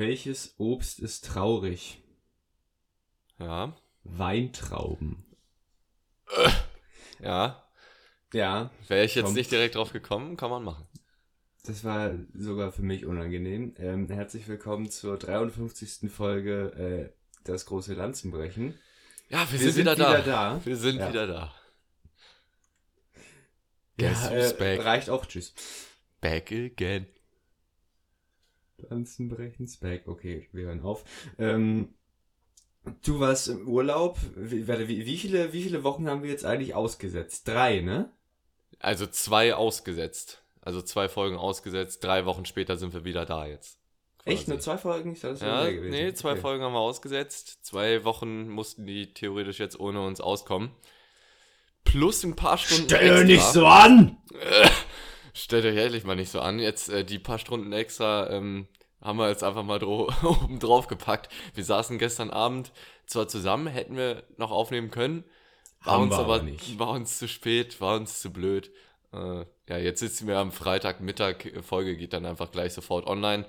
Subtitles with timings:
[0.00, 2.02] Welches Obst ist traurig?
[3.38, 3.76] Ja.
[4.02, 5.26] Weintrauben.
[7.22, 7.62] Ja.
[8.32, 9.36] Ja, Wäre ich jetzt Kommt.
[9.36, 10.86] nicht direkt drauf gekommen, kann man machen.
[11.64, 13.74] das war sogar für mich unangenehm.
[13.76, 16.10] Ähm, herzlich willkommen zur 53.
[16.10, 18.78] Folge äh, Das große Lanzenbrechen.
[19.28, 20.10] Ja, wir, Wir sind, sind wieder, da.
[20.12, 20.60] wieder da.
[20.64, 21.08] Wir sind Ja.
[21.10, 21.54] wieder da.
[24.00, 24.82] Ja, Guess who's äh, back?
[24.82, 25.26] reicht auch.
[25.26, 25.54] Tschüss.
[26.22, 27.06] Back again.
[28.88, 30.06] Lanzenbrechens back.
[30.06, 31.04] Okay, wir hören auf.
[31.38, 31.94] Ähm,
[33.04, 34.18] du warst im Urlaub.
[34.36, 37.46] Wie, wie, viele, wie viele Wochen haben wir jetzt eigentlich ausgesetzt?
[37.48, 38.10] Drei, ne?
[38.78, 40.42] Also zwei ausgesetzt.
[40.62, 42.04] Also zwei Folgen ausgesetzt.
[42.04, 43.78] Drei Wochen später sind wir wieder da jetzt.
[44.22, 44.36] Quasi.
[44.36, 44.48] Echt?
[44.48, 45.12] Nur zwei Folgen?
[45.12, 45.90] Ich dachte, das Ja, gewesen.
[45.90, 46.40] nee, zwei Okay.
[46.40, 47.64] Folgen haben wir ausgesetzt.
[47.64, 50.70] Zwei Wochen mussten die theoretisch jetzt ohne uns auskommen.
[51.84, 53.24] Plus ein paar Stunden Stell extra.
[53.24, 54.18] nicht so an!
[55.34, 56.58] Stellt euch ehrlich mal nicht so an.
[56.58, 58.68] Jetzt äh, die paar Stunden extra ähm,
[59.00, 61.32] haben wir jetzt einfach mal oben drauf gepackt.
[61.54, 62.72] Wir saßen gestern Abend
[63.06, 65.24] zwar zusammen, hätten wir noch aufnehmen können,
[65.82, 66.78] war Haben uns aber, aber nicht.
[66.78, 68.70] war uns zu spät, war uns zu blöd.
[69.12, 73.46] Äh, ja, jetzt sitzen wir am Freitagmittag, Folge geht dann einfach gleich sofort online.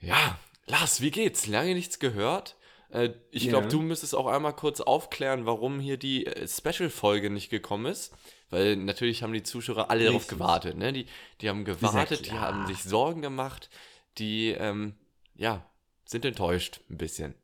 [0.00, 1.46] Ja, Lars, wie geht's?
[1.46, 2.56] Lange nichts gehört.
[2.90, 3.50] Äh, ich Ja.
[3.50, 8.14] glaube, du müsstest auch einmal kurz aufklären, warum hier die äh, Special-Folge nicht gekommen ist.
[8.50, 10.38] Weil natürlich haben die Zuschauer alle darauf Richtig.
[10.38, 10.76] gewartet.
[10.76, 10.92] Ne?
[10.92, 11.06] Die,
[11.40, 13.68] die haben gewartet, die haben sich Sorgen gemacht,
[14.16, 14.94] die, ähm,
[15.34, 15.64] ja,
[16.04, 17.34] sind enttäuscht ein bisschen.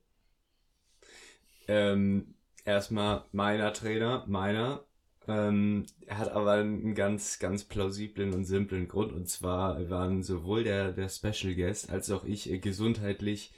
[1.69, 4.84] Ähm, erstmal meiner Trainer, meiner,
[5.27, 9.12] ähm, hat aber einen ganz, ganz plausiblen und simplen Grund.
[9.12, 13.52] Und zwar waren sowohl der, der Special Guest als auch ich äh, gesundheitlich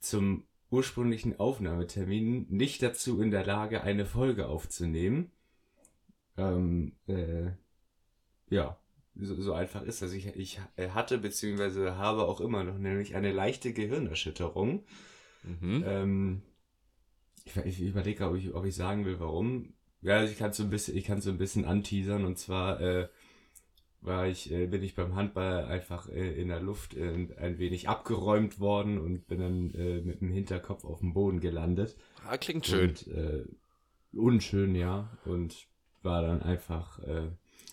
[0.00, 5.32] zum ursprünglichen Aufnahmetermin nicht dazu in der Lage, eine Folge aufzunehmen.
[6.48, 7.50] Ähm, äh,
[8.48, 8.78] ja,
[9.14, 10.12] so, so einfach ist das.
[10.12, 14.84] Ich, ich hatte beziehungsweise habe auch immer noch nämlich eine leichte Gehirnerschütterung.
[15.42, 15.84] Mhm.
[15.86, 16.42] Ähm,
[17.44, 19.74] ich, ich überlege, ob ich, ob ich sagen will, warum.
[20.02, 22.80] Ja, also ich kann so ein bisschen, ich kann so ein bisschen anteasern und zwar
[22.80, 23.08] äh,
[24.00, 27.88] war ich, äh, bin ich beim Handball einfach äh, in der Luft äh, ein wenig
[27.88, 31.96] abgeräumt worden und bin dann äh, mit dem Hinterkopf auf dem Boden gelandet.
[32.26, 32.90] Ah, klingt schön.
[32.90, 33.44] Und, äh,
[34.12, 35.10] unschön, ja.
[35.26, 35.69] Und
[36.02, 37.28] war dann einfach, äh,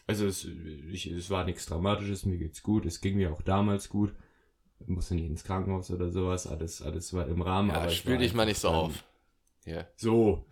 [0.06, 3.90] also es, ich, es war nichts Dramatisches, mir geht's gut, es ging mir auch damals
[3.90, 4.14] gut.
[4.86, 7.70] Musste nicht ins Krankenhaus oder sowas, alles, alles war im Rahmen.
[7.70, 9.04] ja, aber ich spül dich mal nicht so auf.
[9.66, 9.86] Ja.
[9.96, 10.46] So.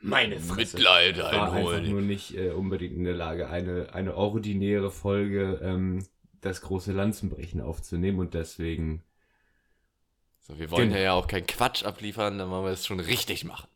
[0.00, 0.76] Meine Fresse.
[0.76, 1.90] Mitleid Ich war einfach einholen.
[1.90, 6.04] nur nicht äh, unbedingt in der Lage, eine, eine ordinäre Folge ähm,
[6.40, 9.02] das große Lanzenbrechen aufzunehmen und deswegen
[10.40, 11.00] So, wir wollen Genau.
[11.00, 13.68] ja auch keinen Quatsch abliefern, dann wollen wir es schon richtig machen.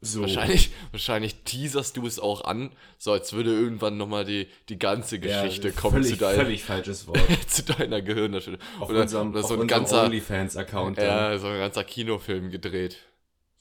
[0.00, 0.22] So.
[0.22, 5.16] Wahrscheinlich, wahrscheinlich teaserst du es auch an, so als würde irgendwann nochmal die, die ganze
[5.16, 7.20] Ja, Geschichte kommen völlig, zu, dein, völlig falsches Wort.
[7.48, 8.64] zu deiner Gehirnerschütterung.
[8.80, 10.98] Auf Oder, unserem, oder auf so ein unserem ganzer, OnlyFans-Account.
[10.98, 12.98] ja, so ein ganzer Kinofilm gedreht.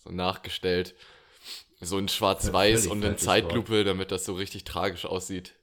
[0.04, 0.94] So nachgestellt.
[1.82, 5.54] So in Schwarz-Weiß und in Zeitlupe, damit das so richtig tragisch aussieht.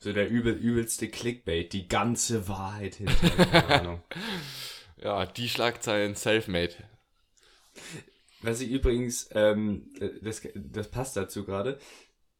[0.00, 3.14] So der übel, übelste Clickbait, die ganze Wahrheit hinter.
[3.30, 4.02] Keine Ahnung.
[5.02, 6.74] Ja, die Schlagzeilen self-made.
[8.44, 9.88] Was ich übrigens, ähm,
[10.22, 11.78] das, das passt dazu gerade.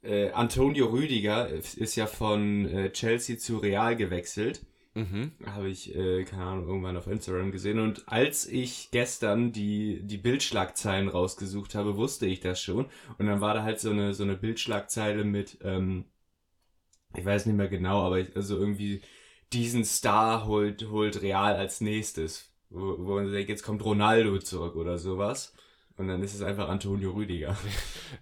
[0.03, 4.67] Äh, Antonio Rüdiger ist ja von äh, Chelsea zu Real gewechselt.
[4.95, 5.33] Mhm.
[5.47, 7.81] Habe ich, äh, keine Ahnung, irgendwann auf Instagram gesehen.
[7.81, 12.87] Und als ich gestern die, die Bildschlagzeilen rausgesucht habe, wusste ich das schon.
[13.19, 16.05] Und dann war da halt so eine, so eine Bildschlagzeile mit, ähm,
[17.17, 19.01] ich weiß nicht mehr genau, aber ich, also irgendwie
[19.53, 22.53] diesen Star holt, holt Real als nächstes.
[22.71, 25.55] Wo, wo man denkt, jetzt kommt Ronaldo zurück oder sowas.
[25.97, 27.57] Und dann ist es einfach Antonio Rüdiger.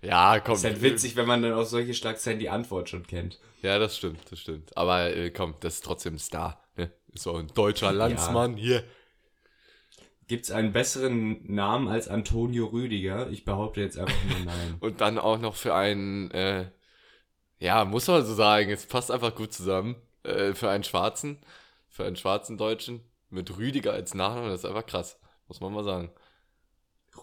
[0.01, 0.55] Ja, komm.
[0.55, 3.39] Ist halt witzig, wenn man dann auf solche Schlagzeilen die Antwort schon kennt.
[3.61, 4.77] Ja, das stimmt, das stimmt.
[4.77, 6.63] Aber äh, komm, das ist trotzdem ein Star.
[6.77, 6.91] Ne?
[7.13, 8.83] Ist so ein deutscher Landsmann hier.
[10.29, 13.29] Gibt's einen besseren Namen als Antonio Rüdiger?
[13.31, 14.77] Ich behaupte jetzt einfach nur nein.
[14.81, 16.71] Und dann auch noch für einen, äh,
[17.59, 19.97] ja, muss man so sagen, es passt einfach gut zusammen.
[20.25, 21.39] Äh, für einen Schwarzen,
[21.89, 25.19] für einen schwarzen Deutschen mit Rüdiger als Nachname, das ist einfach krass.
[25.49, 26.11] Muss man mal sagen.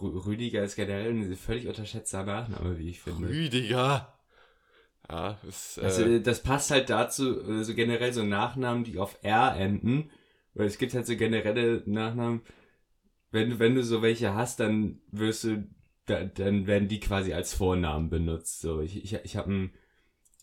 [0.00, 3.28] Rü Rüdiger ist generell ein völlig unterschätzter Nachname, wie ich finde.
[3.28, 4.16] Rüdiger!
[5.08, 9.56] Ja, ist, äh, Also, das passt halt dazu, also generell so Nachnamen, die auf R
[9.56, 10.10] enden.
[10.54, 12.42] Weil es gibt halt so generelle Nachnamen,
[13.30, 15.68] wenn, du- wenn du so welche hast, dann wirst du,
[16.06, 18.60] da, dann werden die quasi als Vornamen benutzt.
[18.60, 19.72] So, ich, ich, ich habe einen,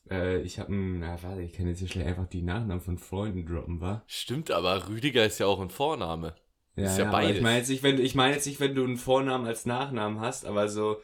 [0.10, 2.98] äh, ich habe einen, na warte, ich kann jetzt hier schnell einfach die Nachnamen von
[2.98, 4.04] Freunden droppen, wa?
[4.08, 6.36] stimmt, aber Rüdiger ist ja auch ein Vorname.
[6.78, 7.38] Ja, Ist ja ja, beides.
[7.38, 9.66] ich meine jetzt nicht, wenn du, ich meine jetzt nicht, wenn du einen Vornamen als
[9.66, 11.02] Nachnamen hast, aber so,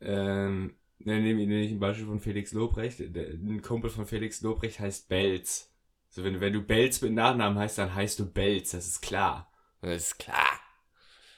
[0.00, 3.00] ähm, dann nehme ich ein Beispiel von Felix Lobrecht.
[3.00, 5.72] Ein Kumpel von Felix Lobrecht heißt Belz.
[6.10, 9.50] So, wenn, wenn du Belz mit Nachnamen heißt, dann heißt du Belz, das ist klar.
[9.80, 10.60] Das ist klar.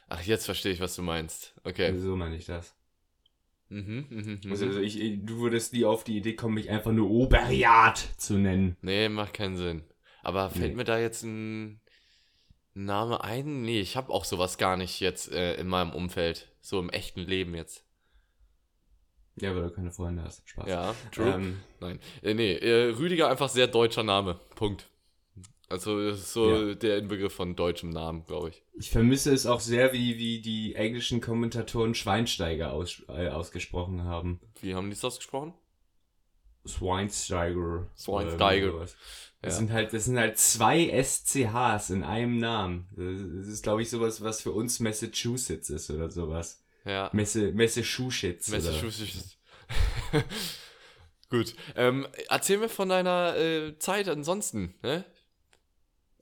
[0.09, 1.55] Ach, jetzt verstehe ich, was du meinst.
[1.65, 1.87] Okay.
[1.87, 2.75] Also so meine ich das.
[3.69, 4.51] Mhm, mhm, mhm.
[4.51, 8.35] Also, also ich, du würdest nie auf die Idee kommen, mich einfach nur Oberjad zu
[8.35, 8.77] nennen.
[8.83, 9.85] Nee, macht keinen Sinn.
[10.23, 10.77] Aber fällt Nee.
[10.77, 11.81] mir da jetzt ein
[12.75, 13.63] Name ein?
[13.63, 16.49] Nee, ich habe auch sowas gar nicht jetzt äh, in meinem Umfeld.
[16.61, 17.85] So im echten Leben jetzt.
[19.37, 20.47] Ja, weil du keine Freunde hast.
[20.49, 20.69] Spaß.
[20.69, 21.29] Ja, true.
[21.35, 21.99] Ähm, Nein.
[22.23, 24.39] Äh, nee, äh, Rüdiger einfach sehr deutscher Name.
[24.55, 24.89] Punkt.
[25.69, 26.75] Also das ist so Ja.
[26.75, 28.63] der Inbegriff von deutschem Namen, glaube ich.
[28.75, 34.39] ich vermisse es auch sehr, wie, wie die englischen Kommentatoren Schweinsteiger aus, äh, ausgesprochen haben.
[34.61, 35.55] Wie haben die es ausgesprochen?
[36.67, 37.89] Schweinsteiger.
[37.97, 38.87] Schweinsteiger.
[39.43, 39.59] Das Ja.
[39.59, 42.87] sind halt, das sind halt zwei SCHs in einem Namen.
[42.97, 46.63] Das ist, glaube ich, sowas, was für uns Massachusetts ist oder sowas.
[46.85, 47.11] Ja.
[47.13, 48.49] Messe, Massachusetts.
[48.49, 49.37] Massachusetts.
[51.31, 51.55] Gut.
[51.77, 55.05] Ähm, erzähl mir von deiner äh, Zeit ansonsten, ne?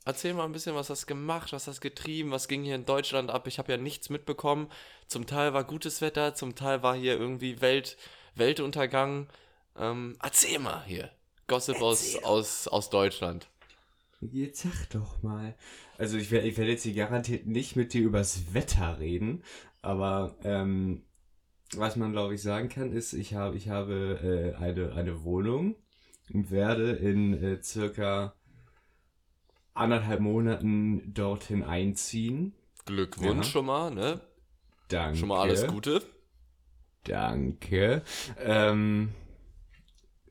[0.06, 2.74] Erzähl mal ein bisschen, was hast du gemacht, was hast du getrieben, was ging hier
[2.74, 3.46] in Deutschland ab?
[3.46, 4.70] Ich habe ja nichts mitbekommen.
[5.08, 7.98] Zum Teil war gutes Wetter, zum Teil war hier irgendwie Welt,
[8.34, 9.28] Weltuntergang.
[9.76, 11.10] Ähm, erzähl mal hier.
[11.50, 13.48] Gossip aus, aus, aus Deutschland.
[14.20, 15.56] Jetzt sag doch mal.
[15.98, 19.42] Also ich werde ich werd jetzt hier garantiert nicht mit dir übers Wetter reden,
[19.82, 21.02] aber ähm,
[21.74, 25.74] was man glaube ich sagen kann ist, ich habe ich habe äh, eine eine Wohnung
[26.32, 28.34] und werde in äh, circa
[29.74, 32.54] anderthalb Monaten dorthin einziehen.
[32.86, 33.52] Glückwunsch Ja.
[33.52, 34.20] schon mal, ne?
[34.86, 35.18] Danke.
[35.18, 36.00] Schon mal alles Gute.
[37.02, 38.02] Danke.
[38.38, 39.08] Ähm,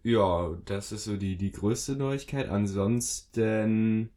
[0.10, 2.50] ja, das ist so die, die größte Neuigkeit.
[2.50, 4.10] Ansonsten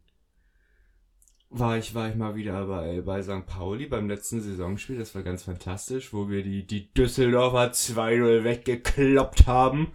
[1.49, 3.45] war ich, war ich mal wieder bei, bei St.
[3.45, 4.97] Pauli beim letzten Saisonspiel.
[4.97, 9.91] Das war ganz fantastisch, wo wir die, die Düsseldorfer 2-0 weggekloppt haben.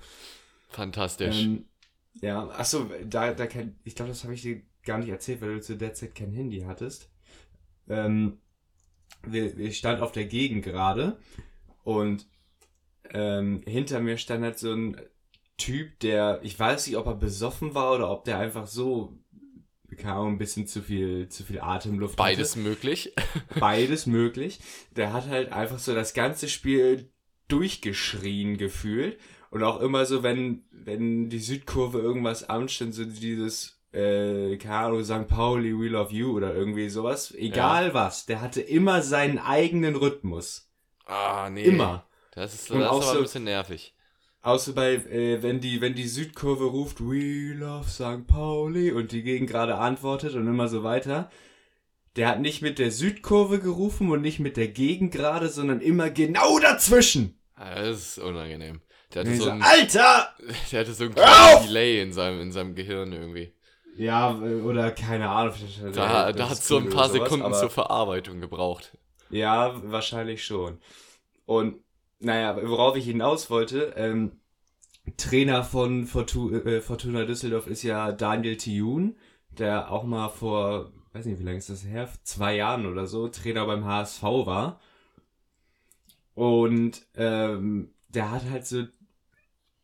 [0.69, 1.45] Fantastisch.
[1.45, 1.65] Ähm,
[2.21, 5.55] ja, achso, da, da kein, ich glaube, das habe ich dir gar nicht erzählt, weil
[5.55, 7.11] du zu der Zeit kein Handy hattest.
[7.89, 8.39] Ähm,
[9.27, 11.19] wir, wir standen auf der Gegend gerade
[11.85, 12.27] und
[13.11, 14.97] ähm, hinter mir stand halt so ein
[15.59, 19.19] Typ, der, ich weiß nicht, ob er besoffen war oder ob der einfach so,
[20.13, 23.13] Ahnung, ein bisschen zu viel, zu viel Atemluft Beides hatte möglich.
[23.61, 24.61] beides möglich.
[24.97, 27.11] Der hat halt einfach so das ganze Spiel
[27.49, 29.19] durchgeschrien gefühlt.
[29.51, 35.27] Und auch immer so, wenn, wenn die Südkurve irgendwas anstand, so dieses, äh, Ahnung, St.
[35.27, 37.35] Pauli, We Love You oder irgendwie sowas.
[37.35, 40.71] Egal was, der hatte immer seinen eigenen Rhythmus.
[41.07, 41.63] Ah, nee.
[41.65, 42.07] Immer.
[42.33, 43.95] Das ist, das ist aber so- ein bisschen nervig.
[44.43, 48.27] Außer bei, äh, wenn die, wenn die Südkurve ruft, We love St.
[48.27, 51.31] Pauli und die Gegend gerade antwortet und immer so weiter.
[52.17, 56.11] Der hat nicht mit der Südkurve gerufen und nicht mit der Gegend gerade, sondern immer
[56.11, 57.39] genau dazwischen.
[57.55, 58.81] Ah, Das ist unangenehm.
[59.13, 60.35] Der hatte, ich so ein, Alter!
[60.73, 61.67] der hatte so ein kleines!
[61.67, 63.53] Delay in seinem, in seinem Gehirn irgendwie.
[63.97, 65.55] Ja, äh, oder keine Ahnung.
[65.93, 68.97] Da, da hat so ein paar sowas, Sekunden zur Verarbeitung gebraucht.
[69.31, 70.79] Ja, wahrscheinlich schon.
[71.47, 71.83] Und
[72.21, 74.33] naja, worauf ich hinaus wollte, ähm,
[75.17, 79.17] Trainer von äh, Fortuna Düsseldorf ist ja Daniel Thioun,
[79.51, 83.29] der auch mal vor, weiß nicht, wie lange ist das her, zwei Jahren oder so,
[83.29, 84.81] Trainer beim HSV war.
[86.35, 88.85] Und ähm, der hat halt so,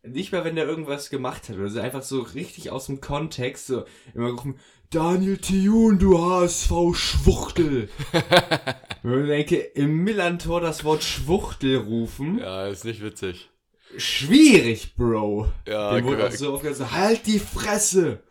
[0.02, 3.66] nicht mal wenn der irgendwas gemacht hat, oder so einfach so richtig aus dem Kontext,
[3.66, 3.84] so
[4.14, 4.58] immer gerufen,
[4.90, 7.88] Daniel Thioun, du HSV-Schwuchtel.
[9.06, 13.50] Wenn ich denke, im Millantor das Wort Schwuchtel rufen, Ja, ist nicht witzig.
[13.98, 15.52] schwierig, Bro.
[15.68, 18.22] Ja, Dem wurde auch so oft gesagt, halt die Fresse.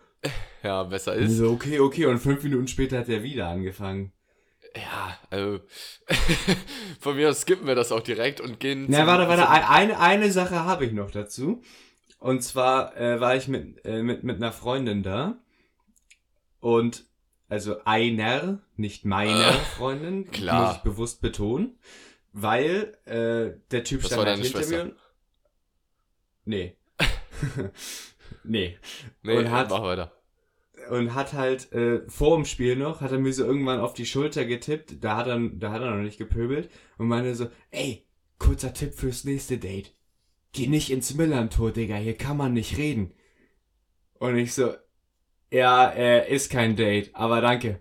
[0.63, 1.37] ja besser ist.
[1.37, 4.11] so, okay, okay, und fünf Minuten später hat er wieder angefangen.
[4.75, 5.59] Ja, also
[6.99, 8.85] von mir aus skippen wir das auch direkt und gehen.
[8.87, 11.61] Na, warte, warte, eine, eine Sache habe ich noch dazu.
[12.17, 15.37] Und zwar äh, war ich mit, äh, mit, mit einer Freundin da.
[16.59, 17.05] Und,
[17.53, 20.67] also einer, nicht meiner Äh, Freundin, klar.
[20.67, 21.77] muss ich bewusst betonen.
[22.31, 24.75] Weil äh, der Typ Das stand war halt deine hinter Schwester.
[24.85, 24.91] mir.
[24.91, 24.97] und-
[26.45, 26.75] Nee.
[28.43, 28.77] nee.
[29.21, 30.11] Nee, und hat- mach weiter.
[30.89, 34.05] und hat halt äh, vor dem Spiel noch, hat er mir so irgendwann auf die
[34.05, 38.05] Schulter getippt, da hat er, da hat er noch nicht gepöbelt und meinte so, ey,
[38.39, 39.93] kurzer Tipp fürs nächste Date.
[40.51, 43.13] Geh nicht ins Millantor, Digga, hier kann man nicht reden.
[44.15, 44.73] Und ich so,
[45.53, 47.79] ja, äh, ist kein Date, aber danke.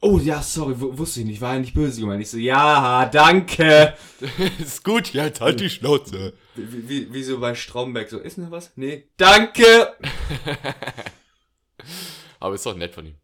[0.00, 2.20] Oh ja, sorry, wu- wusste ich nicht, war ja nicht böse gemeint.
[2.22, 3.94] Ich so, ja, danke.
[4.58, 6.32] ist gut, jetzt halt die Schnauze.
[6.56, 8.72] Wie, wie, wie so bei Stromberg, so, ist noch was?
[8.74, 9.62] Nee, danke.
[12.40, 13.14] Aber ist doch nett von ihm.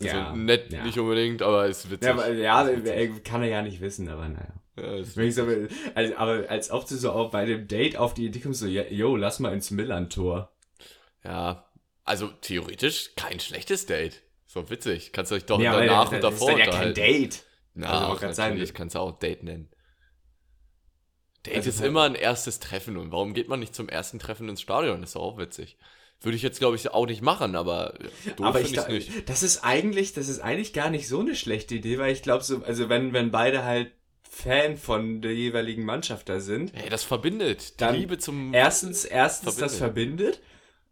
[0.00, 0.84] Also Ja, nett ja.
[0.84, 2.06] nicht unbedingt, aber ist witzig.
[2.06, 2.94] Ja, aber, ja, Ist witzig.
[2.96, 4.52] äh, kann er ja nicht wissen, aber naja.
[4.76, 5.44] Ja, ist Wenn ich so,
[5.96, 8.66] also, aber als ob du so auch bei dem Date auf die Idee kommst, so,
[8.66, 10.52] yo, lass mal ins Millantor.
[11.24, 11.67] Ja,
[12.08, 14.22] Also theoretisch kein schlechtes Date.
[14.46, 15.12] So witzig.
[15.12, 16.94] Kannst du euch doch Ja, danach und das ist davor ja kein.
[16.94, 17.44] Date.
[17.74, 19.68] Na, Also, sagen, natürlich kannst du auch Date nennen.
[21.46, 22.96] Date Also, ist immer ein erstes Treffen.
[22.96, 25.00] Und warum geht man nicht zum ersten Treffen ins Stadion?
[25.00, 25.76] Das ist doch auch witzig.
[26.20, 27.94] Würde ich jetzt, glaube ich, auch nicht machen, aber
[28.36, 29.28] doof aber ich finde ich glaub, nicht.
[29.28, 32.42] das ist eigentlich, das ist eigentlich gar nicht so eine schlechte Idee, weil ich glaube
[32.42, 33.92] so, also wenn, wenn beide halt
[34.28, 37.80] Fan von der jeweiligen Mannschaft da sind, Ey, das verbindet.
[37.80, 38.52] Die Liebe zum.
[38.52, 40.40] erstens, erstens das verbindet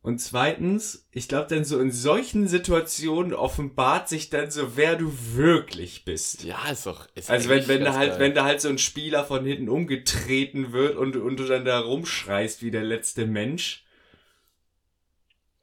[0.07, 5.13] und zweitens, ich glaube dann so in solchen Situationen offenbart sich dann so, wer du
[5.35, 6.45] wirklich bist.
[6.45, 7.09] Ja, ist doch.
[7.17, 8.21] Ist Also wenn, wenn da halt, geil.
[8.21, 11.81] wenn da halt so ein Spieler von hinten umgetreten wird und, und du dann da
[11.81, 13.85] rumschreist wie der letzte Mensch.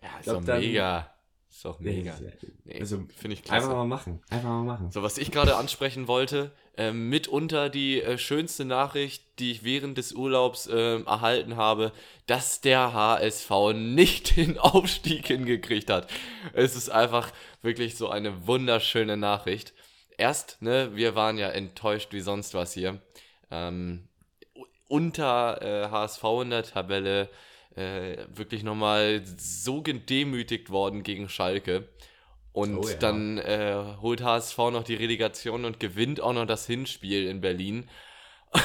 [0.02, 1.10] Ja, ist glaub, doch dann- mega.
[1.50, 2.14] Ist doch mega.
[2.66, 3.64] Nee, Also finde ich klasse.
[3.64, 4.22] einfach mal machen.
[4.30, 4.92] Einfach mal machen.
[4.92, 9.98] So, was ich gerade ansprechen wollte, ähm, mitunter die äh, schönste Nachricht, die ich während
[9.98, 11.92] des Urlaubs ähm, erhalten habe,
[12.26, 16.10] dass der HSV nicht den Aufstieg hingekriegt hat.
[16.54, 19.74] Es ist einfach wirklich so eine wunderschöne Nachricht.
[20.18, 23.00] Erst, ne, wir waren ja enttäuscht wie sonst was hier.
[23.52, 24.08] Ähm,
[24.88, 27.30] unter äh, HSV in der Tabelle
[27.76, 31.88] äh, wirklich nochmal so gedemütigt worden gegen Schalke.
[32.54, 32.96] Und Oh ja.
[32.96, 37.90] dann äh, holt HSV noch die Relegation und gewinnt auch noch das Hinspiel in Berlin.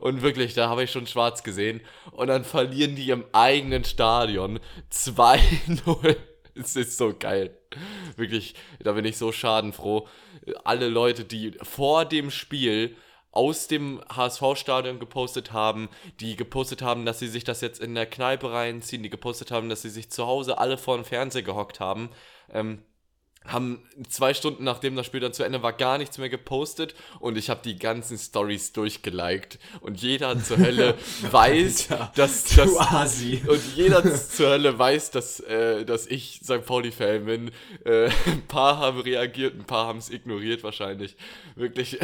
[0.00, 1.80] und wirklich, da habe ich schon schwarz gesehen.
[2.12, 4.60] Und dann verlieren die im eigenen Stadion
[4.92, 6.16] 2-0.
[6.54, 7.56] Es ist so geil.
[8.16, 10.06] Wirklich, da bin ich so schadenfroh.
[10.64, 12.94] Alle Leute, die vor dem Spiel
[13.30, 15.88] aus dem HSV-Stadion gepostet haben,
[16.20, 19.68] die gepostet haben, dass sie sich das jetzt in der Kneipe reinziehen, die gepostet haben,
[19.68, 22.10] dass sie sich zu Hause alle vor dem Fernseher gehockt haben,
[22.52, 22.82] ähm,
[23.44, 27.36] haben zwei Stunden nachdem das Spiel dann zu Ende war, gar nichts mehr gepostet und
[27.36, 30.94] ich habe die ganzen Stories durchgeliked und jeder zur Hölle
[31.30, 33.42] weiß, Alter, dass Du das Asi.
[33.48, 36.64] und jeder zur Hölle weiß, dass, äh, dass ich St.
[36.64, 37.50] Pauli-Fan bin.
[37.84, 41.16] Äh, ein paar haben reagiert, ein paar haben es ignoriert wahrscheinlich.
[41.54, 41.98] Wirklich.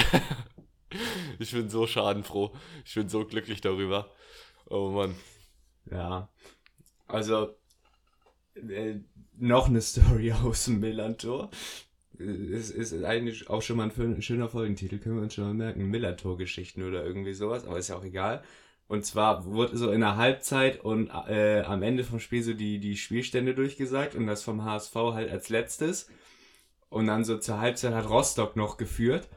[1.39, 2.55] ich bin so schadenfroh.
[2.85, 4.11] Ich bin so glücklich darüber.
[4.71, 5.15] Oh Mann.
[5.91, 6.29] Ja.
[7.07, 7.55] Also,
[8.55, 9.01] äh,
[9.39, 11.51] noch eine Story aus dem Millantor.
[12.19, 15.87] Es ist eigentlich auch schon mal ein schöner Folgentitel, können wir uns schon mal merken.
[15.87, 18.43] Millantor-Geschichten oder irgendwie sowas, aber ist ja auch egal.
[18.87, 22.79] Und zwar wurde so in der Halbzeit und äh, am Ende vom Spiel so die,
[22.79, 26.09] die Spielstände durchgesagt und das vom HSV halt als letztes.
[26.91, 29.29] Und dann so zur Halbzeit hat Rostock noch geführt.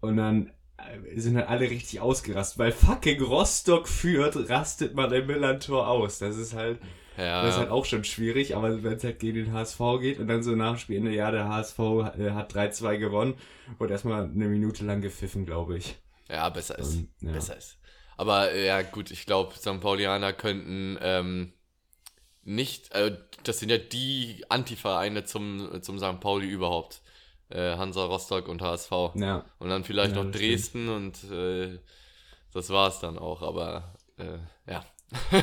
[0.00, 5.26] Und dann äh, sind halt alle richtig ausgerastet, weil fucking Rostock führt, rastet man im
[5.26, 6.18] Millantor aus.
[6.18, 6.78] Das ist halt,
[7.16, 10.18] Ja, das ist halt auch schon schwierig, aber wenn es halt gegen den HSV geht
[10.18, 13.34] und dann so nach dem Spielende, ja, der HSV hat 3-2 gewonnen,
[13.78, 15.96] wurde erstmal eine Minute lang gepfiffen, glaube ich.
[16.28, 16.96] ja besser ist.
[16.96, 17.32] Und, ja.
[17.32, 17.78] Besser ist.
[18.18, 19.80] Aber äh, ja, gut, ich glaube, St.
[19.80, 21.52] Paulianer könnten ähm,
[22.44, 26.20] nicht, äh, das sind ja die Antivereine zum, zum St.
[26.20, 27.02] Pauli überhaupt.
[27.48, 28.90] Äh, Hansa Rostock und HSV.
[29.14, 31.78] Ja, Und dann vielleicht Ja, noch Dresden und äh,
[32.52, 34.38] das war's dann auch, aber äh,
[34.70, 34.84] ja.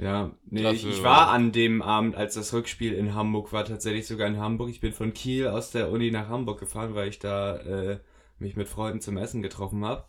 [0.00, 0.30] ja.
[0.46, 1.10] Nee, Klasse, ich, ich oder?
[1.10, 4.70] war an dem Abend, als das Rückspiel in Hamburg war, tatsächlich sogar in Hamburg.
[4.70, 8.00] Ich bin von Kiel aus der Uni nach Hamburg gefahren, weil ich da äh,
[8.38, 10.04] mich mit Freunden zum Essen getroffen habe.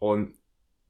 [0.00, 0.34] Und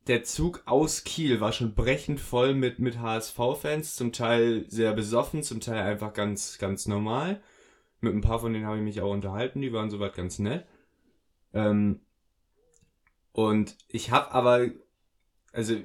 [0.06, 5.42] der Zug aus Kiel war schon brechend voll mit, mit HSV-Fans, zum Teil sehr besoffen,
[5.42, 7.42] zum Teil einfach ganz, ganz normal.
[8.00, 10.66] Mit ein paar von denen habe ich mich auch unterhalten, die waren soweit ganz nett.
[11.52, 12.00] Ähm,
[13.32, 14.68] und ich habe aber,
[15.52, 15.76] also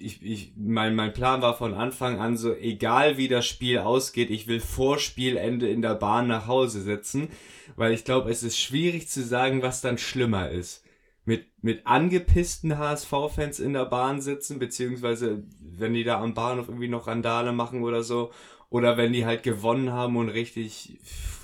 [0.00, 4.30] ich, ich, mein, mein Plan war von Anfang an so, egal wie das Spiel ausgeht,
[4.30, 7.28] ich will vor Spielende in der Bahn nach Hause sitzen,
[7.76, 10.84] weil ich glaube, es ist schwierig zu sagen, was dann schlimmer ist
[11.24, 16.88] mit, mit angepissten HSV-Fans in der Bahn sitzen, beziehungsweise wenn die da am Bahnhof irgendwie
[16.88, 18.32] noch Randale machen oder so,
[18.70, 20.98] oder wenn die halt gewonnen haben und richtig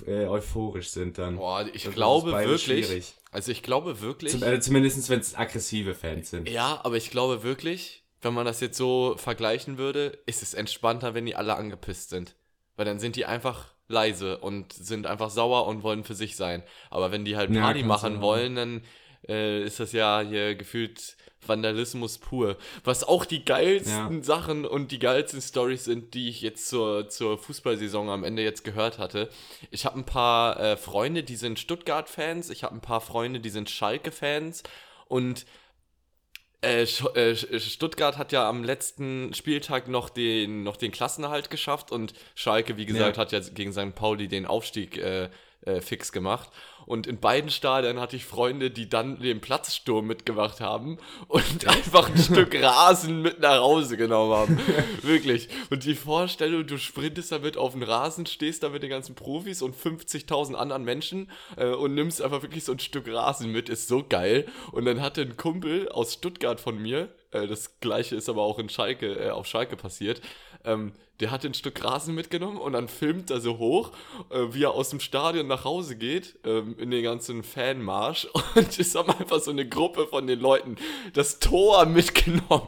[0.07, 1.37] äh, euphorisch sind dann.
[1.37, 3.13] Boah, ich Das glaube wirklich, schwierig.
[3.31, 6.49] also ich glaube wirklich, Zum, äh, zumindest wenn es aggressive Fans sind.
[6.49, 11.13] ja, aber ich glaube wirklich, wenn man das jetzt so vergleichen würde, ist es entspannter,
[11.13, 12.35] wenn die alle angepisst sind.
[12.75, 16.63] Weil dann sind die einfach leise und sind einfach sauer und wollen für sich sein.
[16.89, 18.21] Aber wenn die halt Ja, Party kann machen sein.
[18.21, 18.81] wollen, dann
[19.29, 21.15] äh, ist das ja hier gefühlt
[21.47, 22.57] Vandalismus pur.
[22.83, 24.23] Was auch die geilsten Ja.
[24.23, 28.63] Sachen und die geilsten Stories sind, die ich jetzt zur, zur Fußballsaison am Ende jetzt
[28.63, 29.29] gehört hatte.
[29.69, 32.49] Ich habe ein paar äh, Freunde, die sind Stuttgart-Fans.
[32.49, 34.63] Ich habe ein paar Freunde, die sind Schalke-Fans.
[35.07, 36.54] Und äh, Sch- äh, Sch-
[37.59, 42.85] Stuttgart hat ja am letzten Spieltag noch den, noch den Klassenerhalt geschafft und Schalke, wie
[42.85, 43.21] gesagt, Ja.
[43.21, 43.93] hat ja gegen St.
[43.95, 45.29] Pauli den Aufstieg äh,
[45.65, 46.49] äh, fix gemacht.
[46.85, 52.09] Und in beiden Stadien hatte ich Freunde, die dann den Platzsturm mitgemacht haben und einfach
[52.09, 54.59] ein Stück Rasen mit nach Hause genommen haben.
[55.01, 55.49] Wirklich.
[55.71, 59.61] Und die Vorstellung, du sprintest damit auf den Rasen, stehst da mit den ganzen Profis
[59.61, 63.87] und 50.000 anderen Menschen äh, und nimmst einfach wirklich so ein Stück Rasen mit, ist
[63.87, 64.45] so geil.
[64.71, 68.59] Und dann hatte ein Kumpel aus Stuttgart von mir, äh, das gleiche ist aber auch
[68.59, 70.21] in Schalke, äh, auf Schalke passiert,
[70.63, 73.91] ähm, der hat ein Stück Rasen mitgenommen und dann filmt er so hoch,
[74.31, 78.27] äh, wie er aus dem Stadion nach Hause geht, ähm, in den ganzen Fanmarsch.
[78.55, 80.75] Und es haben einfach so eine Gruppe von den Leuten
[81.13, 82.67] das Tor mitgenommen.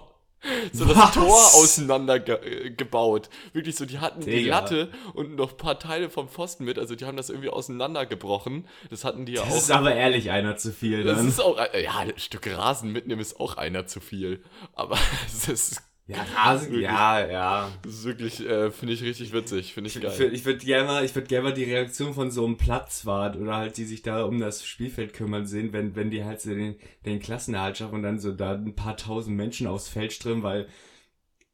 [0.71, 1.13] So das Was?
[1.15, 1.25] Tor
[1.55, 3.29] auseinandergebaut.
[3.53, 4.59] Wirklich so, die hatten die Digga.
[4.59, 6.77] Latte und noch ein paar Teile vom Pfosten mit.
[6.79, 8.67] Also die haben das irgendwie auseinandergebrochen.
[8.89, 9.57] Das hatten die ja Das auch.
[9.57, 11.27] ist aber ehrlich einer zu viel Das dann.
[11.27, 14.43] ist auch, äh, ja, ein Stück Rasen mitnehmen ist auch einer zu viel.
[14.73, 16.83] Aber es ist, Ja, Rasen, Wirklich.
[16.83, 17.71] ja, ja.
[17.81, 20.11] das ist wirklich, äh, finde ich richtig witzig, finde ich Ich, geil.
[20.17, 23.35] würd- ich würde gerne mal, ich würd gerne mal die Reaktion von so einem Platzwart
[23.35, 26.51] oder halt, die sich da um das Spielfeld kümmern, sehen, wenn, wenn die halt so
[26.51, 30.43] den, den Klassenerhalt schaffen und dann so da ein paar tausend Menschen aufs Feld strömen,
[30.43, 30.69] weil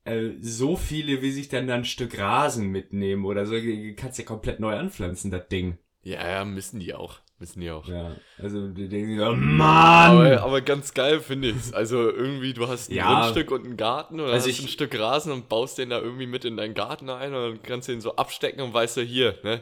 [0.06, 3.56] äh, so viele, wie sich dann da ein Stück Rasen mitnehmen oder so,
[3.96, 5.78] kannst ja komplett neu anpflanzen, das Ding.
[6.04, 7.20] Ja, ja, müssen die auch.
[7.40, 7.88] Müssen die auch.
[7.88, 10.12] Ja, also die denken sich, oh Mann!
[10.18, 13.22] Aber, aber ganz geil finde ich Also irgendwie, du hast ein Ja.
[13.22, 16.00] Grundstück und einen Garten oder Also hast ich- ein Stück Rasen und baust den da
[16.00, 18.98] irgendwie mit in deinen Garten ein und dann kannst du den so abstecken und weißt
[18.98, 19.62] du, hier, ne?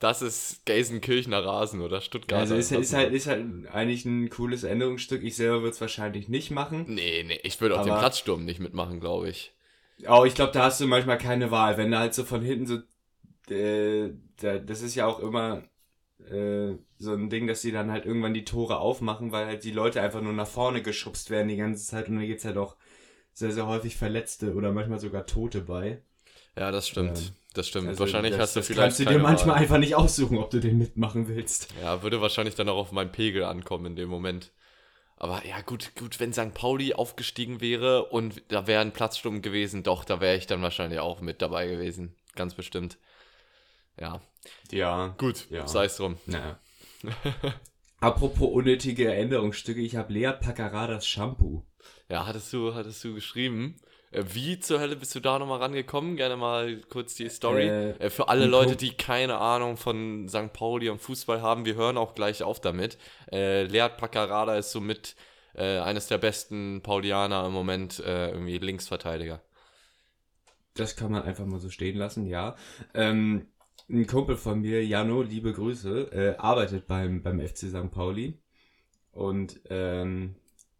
[0.00, 2.38] Das ist Gelsenkirchener Rasen oder Stuttgart.
[2.40, 5.24] also ist, ist, halt, ist halt eigentlich ein cooles Änderungsstück.
[5.24, 6.84] Ich selber würde es wahrscheinlich nicht machen.
[6.88, 9.52] Nee, nee, ich würde auch den Platzsturm nicht mitmachen, glaube ich.
[10.08, 11.76] Oh, ich glaube, da hast du manchmal keine Wahl.
[11.78, 12.78] Wenn da halt so von hinten so,
[13.50, 15.62] äh, da, das ist ja auch immer
[16.30, 19.70] äh, so ein Ding, dass die dann halt irgendwann die Tore aufmachen, weil halt die
[19.70, 22.76] Leute einfach nur nach vorne geschubst werden die ganze Zeit und dann geht's halt auch
[23.32, 26.02] sehr, sehr häufig Verletzte oder manchmal sogar Tote bei.
[26.56, 27.18] Ja, das stimmt.
[27.18, 27.30] Ja.
[27.54, 27.88] das stimmt.
[27.88, 28.80] Also wahrscheinlich das, hast du vielleicht.
[28.80, 29.62] kannst du dir manchmal Wahl.
[29.62, 31.68] einfach nicht aussuchen, ob du den mitmachen willst.
[31.80, 34.52] Ja, würde wahrscheinlich dann auch auf meinen Pegel ankommen in dem Moment.
[35.16, 36.54] Aber ja, gut, gut, wenn St.
[36.54, 41.00] Pauli aufgestiegen wäre und da wäre ein Platzsturm gewesen, doch, da wäre ich dann wahrscheinlich
[41.00, 42.14] auch mit dabei gewesen.
[42.34, 42.98] Ganz bestimmt.
[44.00, 44.20] Ja,
[44.70, 45.14] Ja.
[45.18, 45.66] gut, Ja.
[45.66, 46.16] sei es drum.
[46.26, 46.58] Naja.
[48.00, 51.64] Apropos unnötige Erinnerungsstücke, ich habe Lea Pacaradas Shampoo.
[52.08, 53.76] Ja, hattest du, hattest du geschrieben.
[54.12, 56.16] Äh, Wie zur Hölle bist du da nochmal rangekommen?
[56.16, 57.68] Gerne mal kurz die Story.
[57.68, 60.52] Äh, Äh, für alle Leute, die keine Ahnung von St.
[60.52, 62.98] Pauli und Fußball haben, wir hören auch gleich auf damit.
[63.32, 65.16] Äh, Leat Paccarada ist somit
[65.54, 69.42] äh, eines der besten Paulianer im Moment, äh, irgendwie Linksverteidiger.
[70.74, 72.54] Das kann man einfach mal so stehen lassen, ja.
[72.94, 73.48] Ähm,
[73.90, 77.90] ein Kumpel von mir, Jano, liebe Grüße, äh, arbeitet beim, beim FC St.
[77.90, 78.38] Pauli.
[79.12, 80.36] Und ähm,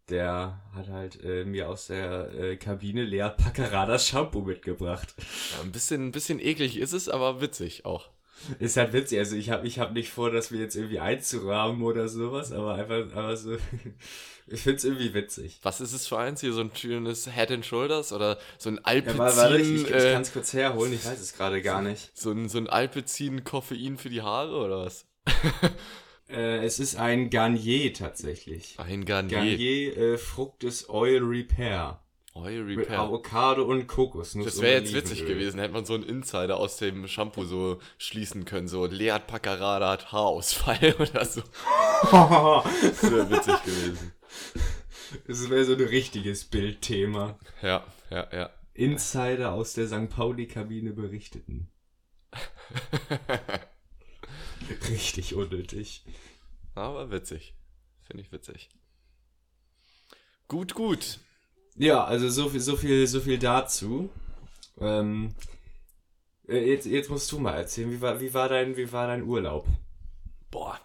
[0.08, 5.14] der hat halt äh, mir aus der äh, Kabine Lea Pacaradas Shampoo mitgebracht.
[5.56, 8.10] Ja, ein bisschen, ein bisschen eklig ist es, aber witzig auch.
[8.58, 11.82] Ist halt witzig, also ich habe ich hab nicht vor, dass wir jetzt irgendwie einzurahmen
[11.82, 13.56] oder sowas, aber einfach, aber so,
[14.46, 15.58] ich find's irgendwie witzig.
[15.62, 16.52] Was ist es für eins hier?
[16.52, 19.90] So ein schönes Head and Shoulders oder so ein Ja, Alpezin, warte, warte, ich, ich,
[19.90, 22.10] äh, kann's kurz herholen, ich weiß es gerade gar nicht.
[22.14, 25.06] so ein, so ein Alpezin Koffein für die Haare oder was?
[26.30, 28.74] Äh, es ist ein Garnier tatsächlich.
[28.78, 29.38] Ein Garnier.
[29.38, 32.00] Garnier äh, Fructis Oil Repair.
[32.38, 33.00] Oil Mit Repair.
[33.00, 34.46] Avocado und Kokosnuss.
[34.46, 38.44] Das wäre jetzt witzig gewesen, hätte man so einen Insider aus dem Shampoo so schließen
[38.44, 41.42] können, so Leat Paccarada hat Haarausfall oder so.
[42.02, 44.12] Das wäre witzig gewesen.
[45.26, 47.38] das wäre so ein richtiges Bildthema.
[47.62, 48.50] Ja, ja, ja.
[48.74, 50.08] Insider aus der St.
[50.08, 51.68] Pauli-Kabine berichteten.
[54.88, 56.04] Richtig unnötig.
[56.74, 57.54] Aber witzig.
[58.02, 58.68] Finde ich witzig.
[60.46, 61.18] Gut, gut.
[61.78, 64.10] Ja, also so viel, so viel, so viel dazu.
[64.80, 65.34] Ähm,
[66.48, 69.22] äh, jetzt, jetzt musst du mal erzählen, wie war, wie war dein, wie war dein
[69.22, 69.66] Urlaub?
[70.50, 70.80] Boah.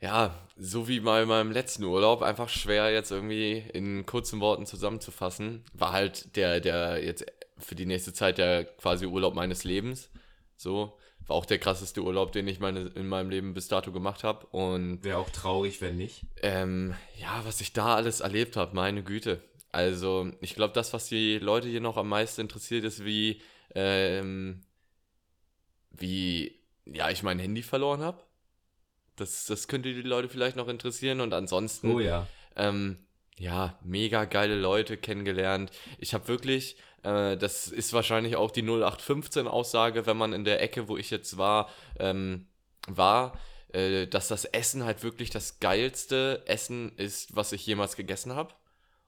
[0.00, 5.64] Ja, so wie bei meinem letzten Urlaub, einfach schwer jetzt irgendwie in kurzen Worten zusammenzufassen.
[5.72, 7.24] War halt der, der jetzt
[7.58, 10.10] für die nächste Zeit der quasi Urlaub meines Lebens.
[10.56, 10.98] So.
[11.26, 14.46] War auch der krasseste Urlaub, den ich meine, in meinem Leben bis dato gemacht habe.
[14.48, 16.26] Und Wäre auch traurig, wenn nicht.
[16.42, 19.40] ähm, ja, was ich da alles erlebt habe, meine Güte.
[19.74, 23.40] Also, ich glaube, das, was die Leute hier noch am meisten interessiert, ist, wie,
[23.74, 24.62] ähm,
[25.90, 28.22] wie, ja, ich mein Handy verloren habe.
[29.16, 31.20] Das, das könnte die Leute vielleicht noch interessieren.
[31.20, 32.28] Und ansonsten, Oh ja.
[32.54, 32.98] ähm,
[33.36, 35.72] ja, mega geile Leute kennengelernt.
[35.98, 40.86] Ich habe wirklich, äh, das ist wahrscheinlich auch die 0815-Aussage, wenn man in der Ecke,
[40.86, 42.46] wo ich jetzt war, ähm,
[42.86, 43.36] war,
[43.72, 48.54] äh, dass das Essen halt wirklich das geilste Essen ist, was ich jemals gegessen habe.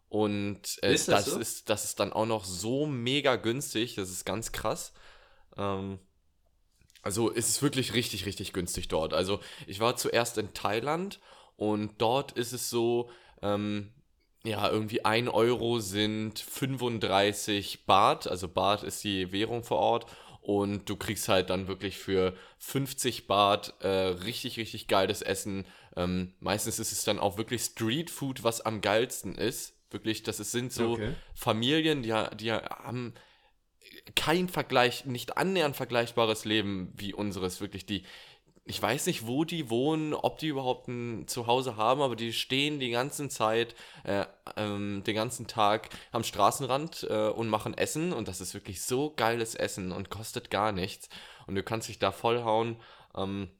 [0.08, 1.38] Und äh, Ist das das, so?
[1.38, 4.92] ist, das ist dann auch noch so mega günstig, das ist ganz krass.
[5.56, 6.00] Ähm,
[7.02, 9.14] Also es ist wirklich richtig, richtig günstig dort.
[9.14, 11.20] Also ich war zuerst in Thailand
[11.56, 13.10] und dort ist es so,
[13.42, 13.92] ähm,
[14.44, 20.06] ja, irgendwie 1 Euro sind 35 Baht, also Baht ist die Währung vor Ort
[20.40, 25.66] und du kriegst halt dann wirklich für 50 Baht äh, richtig, richtig geiles Essen.
[25.96, 29.74] Ähm, meistens ist es dann auch wirklich Street Food, was am geilsten ist.
[29.90, 31.14] Wirklich, das ist, sind so Okay.
[31.34, 33.14] Familien, die, die haben
[34.14, 37.60] kein Vergleich, nicht annähernd vergleichbares Leben wie unseres.
[37.60, 38.04] Wirklich, die,
[38.64, 42.80] ich weiß nicht, wo die wohnen, ob die überhaupt ein Zuhause haben, aber die stehen
[42.80, 48.26] die ganze Zeit, äh, ähm, den ganzen Tag am Straßenrand äh, und machen Essen und
[48.26, 51.08] das ist wirklich so geiles Essen und kostet gar nichts
[51.46, 52.76] und du kannst dich da vollhauen
[53.16, 53.50] ähm,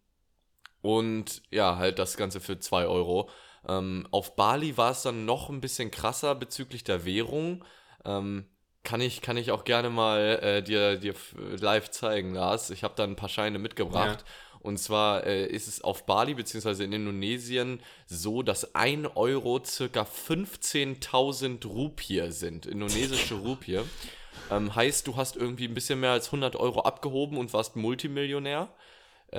[0.83, 3.31] und ja, halt das Ganze für 2 Euro.
[3.68, 7.64] Ähm, auf Bali war es dann noch ein bisschen krasser bezüglich der Währung.
[8.05, 8.46] Ähm,
[8.85, 12.70] kann ich, kann ich auch gerne mal äh, dir, dir live zeigen, Lars.
[12.70, 14.24] Ich habe da ein paar Scheine mitgebracht.
[14.61, 16.85] Und zwar äh, ist es auf Bali bzw.
[16.85, 22.66] in Indonesien so, dass 1 Euro circa 15.000 Rupie sind.
[22.66, 23.81] Indonesische Rupie.
[24.50, 28.68] Ähm, heißt, du hast irgendwie ein bisschen mehr als 100 Euro abgehoben und warst Multimillionär.
[29.33, 29.38] Äh,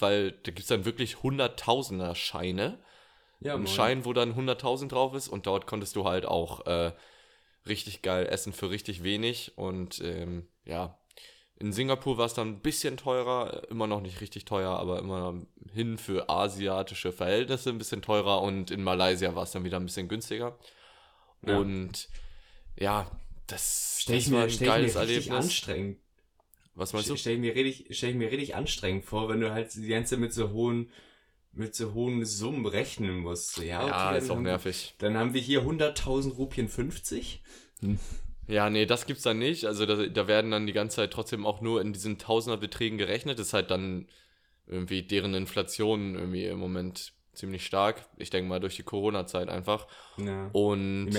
[0.00, 2.78] weil da gibt es dann wirklich Hunderttausender Scheine.
[3.44, 3.66] Ja, Ein moin.
[3.66, 6.92] Schein, wo dann 100.000 drauf ist und dort konntest du halt auch äh,
[7.66, 10.98] richtig geil essen für richtig wenig und ähm, ja,
[11.56, 15.40] in Singapur war es dann ein bisschen teurer, immer noch nicht richtig teuer, aber immer
[15.72, 19.86] hin für asiatische Verhältnisse ein bisschen teurer und in Malaysia war es dann wieder ein
[19.86, 20.58] bisschen günstiger.
[21.46, 21.58] Ja.
[21.58, 22.08] Und
[22.78, 23.10] ja,
[23.46, 25.30] das, Stell ich das war mir, ein stell ich geiles mir richtig Erlebnis.
[25.30, 25.98] anstrengend.
[26.74, 27.16] Was meinst du?
[27.16, 30.16] Stell ich mir richtig, stell ich mir richtig anstrengend vor, wenn du halt die ganze
[30.16, 30.90] mit so hohen,
[31.54, 33.58] mit so hohen Summen rechnen musst.
[33.58, 34.94] Ja, okay, Ja, ist auch haben- nervig.
[34.98, 37.42] Dann haben wir hier 100.000 Rupien 50.
[38.46, 39.64] Ja, nee, das gibt's dann nicht.
[39.66, 43.38] Also da, da werden dann die ganze Zeit trotzdem auch nur in diesen Tausenderbeträgen gerechnet.
[43.38, 44.08] Das ist halt dann
[44.66, 48.06] irgendwie deren Inflation irgendwie im Moment ziemlich stark.
[48.16, 49.86] Ich denke mal durch die Corona-Zeit einfach.
[50.18, 50.48] Ja.
[50.52, 51.10] Und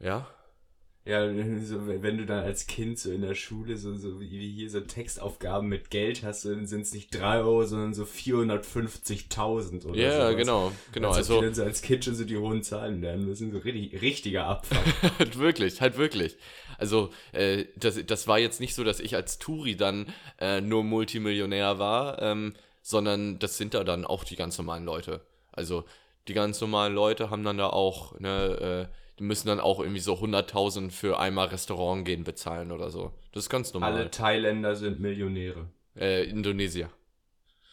[0.00, 0.26] ja,
[1.06, 1.28] Ja,
[1.62, 4.80] so, wenn du dann als Kind so in der Schule so, so wie hier so
[4.80, 10.28] Textaufgaben mit Geld hast, dann sind es nicht 3 Euro, sondern so 450.000 oder ja,
[10.28, 10.36] sowas.
[10.36, 11.10] genau, genau.
[11.10, 14.00] Also die dann so als Kind schon so die hohen Zahlen lernen müssen, so richtig,
[14.00, 14.82] richtiger Abfall.
[15.18, 16.36] halt wirklich, halt wirklich.
[16.78, 20.06] Also äh, das, das war jetzt nicht so, dass ich als Touri dann
[20.40, 25.20] äh, nur Multimillionär war, ähm, sondern das sind da dann auch die ganz normalen Leute.
[25.52, 25.84] Also
[26.28, 30.00] die ganz normalen Leute haben dann da auch, ne, äh, die müssen dann auch irgendwie
[30.00, 33.12] so 100.000 für einmal Restaurant gehen bezahlen oder so.
[33.32, 33.92] Das ist ganz normal.
[33.92, 35.68] Alle Thailänder sind Millionäre.
[35.96, 36.90] Äh, Indonesier.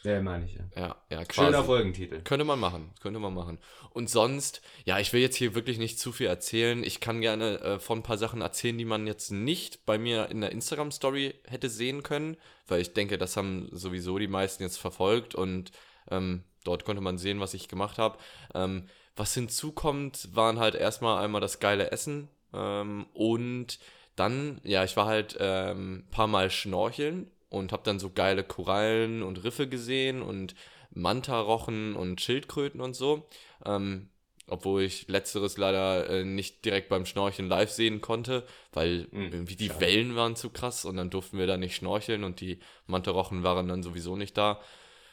[0.04, 0.64] Ja, meine ich ja.
[0.76, 1.66] Ja, ja, Schöner quasi.
[1.66, 2.22] Folgentitel.
[2.24, 3.60] Könnte man machen, könnte man machen.
[3.92, 6.84] Und sonst, ja, ich will jetzt hier wirklich nicht zu viel erzählen.
[6.84, 10.30] Ich kann gerne äh, von ein paar Sachen erzählen, die man jetzt nicht bei mir
[10.30, 14.78] in der Instagram-Story hätte sehen können, weil ich denke, das haben sowieso die meisten jetzt
[14.78, 15.72] verfolgt und
[16.10, 18.18] ähm, dort konnte man sehen, was ich gemacht habe.
[18.56, 23.80] Ähm, was hinzukommt, waren halt erstmal einmal das geile Essen ähm, und
[24.16, 28.44] dann, ja, ich war halt ähm, ein paar Mal schnorcheln und habe dann so geile
[28.44, 30.56] Korallen und Riffe gesehen und
[30.94, 33.28] Mantarochen und Schildkröten und so.
[33.66, 34.10] Ähm,
[34.48, 39.56] obwohl ich letzteres leider äh, nicht direkt beim Schnorcheln live sehen konnte, weil Hm, irgendwie
[39.56, 39.80] die schade.
[39.80, 43.68] Wellen waren zu krass und dann durften wir da nicht schnorcheln und die Mantarochen waren
[43.70, 44.60] dann sowieso nicht da.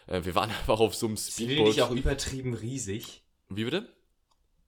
[0.08, 1.66] Äh, wir waren einfach auf so einem Sind die Speedboot.
[1.66, 3.22] nicht auch übertrieben riesig?
[3.48, 3.88] Wie bitte?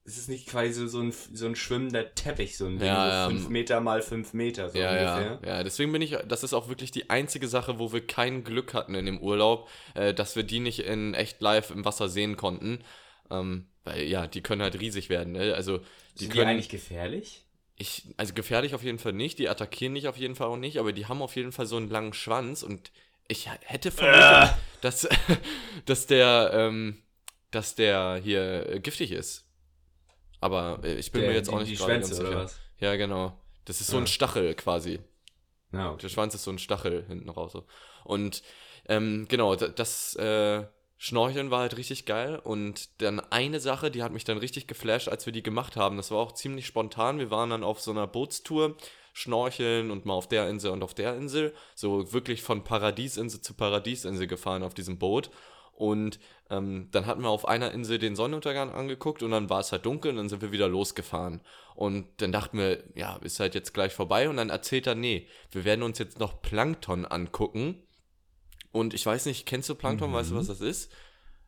[0.05, 3.11] Ist es nicht quasi so ein, so ein schwimmender Teppich, so ein Ding, Ja, so
[3.11, 5.41] ja, 5 ähm, Meter mal 5 Meter, so ja, ungefähr?
[5.43, 8.43] ja, ja, deswegen bin ich, das ist auch wirklich die einzige Sache, wo wir kein
[8.43, 12.09] Glück hatten in dem Urlaub, äh, dass wir die nicht in echt live im Wasser
[12.09, 12.83] sehen konnten.
[13.31, 15.33] Ähm, weil ja, die können halt riesig werden.
[15.33, 15.55] Ne?
[15.55, 15.79] Also
[16.19, 17.45] die Sind die können eigentlich gefährlich?
[17.77, 20.79] Ich, also gefährlich auf jeden Fall nicht, die attackieren dich auf jeden Fall auch nicht,
[20.79, 22.91] aber die haben auf jeden Fall so einen langen Schwanz und
[23.29, 25.09] ich hätte vermutet, dass,
[25.87, 27.01] dass der, ähm,
[27.51, 29.47] dass der hier äh, giftig ist.
[30.41, 32.29] Aber äh, ich bin Der- mir jetzt die, auch nicht die gerade Schwänze ganz oder
[32.29, 32.45] sicher.
[32.45, 32.61] was?
[32.79, 33.39] Ja, genau.
[33.65, 34.03] Das ist so Ja.
[34.03, 35.01] ein Stachel quasi.
[35.73, 36.03] Ja, okay.
[36.03, 37.53] Der Schwanz ist so ein Stachel hinten raus.
[37.53, 37.67] So.
[38.05, 38.43] Und
[38.89, 42.39] ähm, genau, da- das äh, Schnorcheln war halt richtig geil.
[42.43, 45.97] Und dann eine Sache, die hat mich dann richtig geflasht, als wir die gemacht haben.
[45.97, 47.19] Das war auch ziemlich spontan.
[47.19, 48.77] Wir waren dann auf so einer Bootstour,
[49.13, 51.55] schnorcheln und mal auf der Insel und auf der Insel.
[51.75, 55.31] So wirklich von Paradiesinsel zu Paradiesinsel gefahren auf diesem Boot.
[55.81, 59.73] Und ähm, dann hatten wir auf einer Insel den Sonnenuntergang angeguckt und dann war es
[59.73, 61.41] halt dunkel und dann sind wir wieder losgefahren.
[61.75, 64.29] Und dann dachten wir, ja, ist halt jetzt gleich vorbei.
[64.29, 67.83] Und dann erzählt er, nee, wir werden uns jetzt noch Plankton angucken.
[68.73, 70.11] Und ich weiß nicht, kennst du Plankton?
[70.11, 70.15] Mhm.
[70.17, 70.93] Weißt du, was das ist?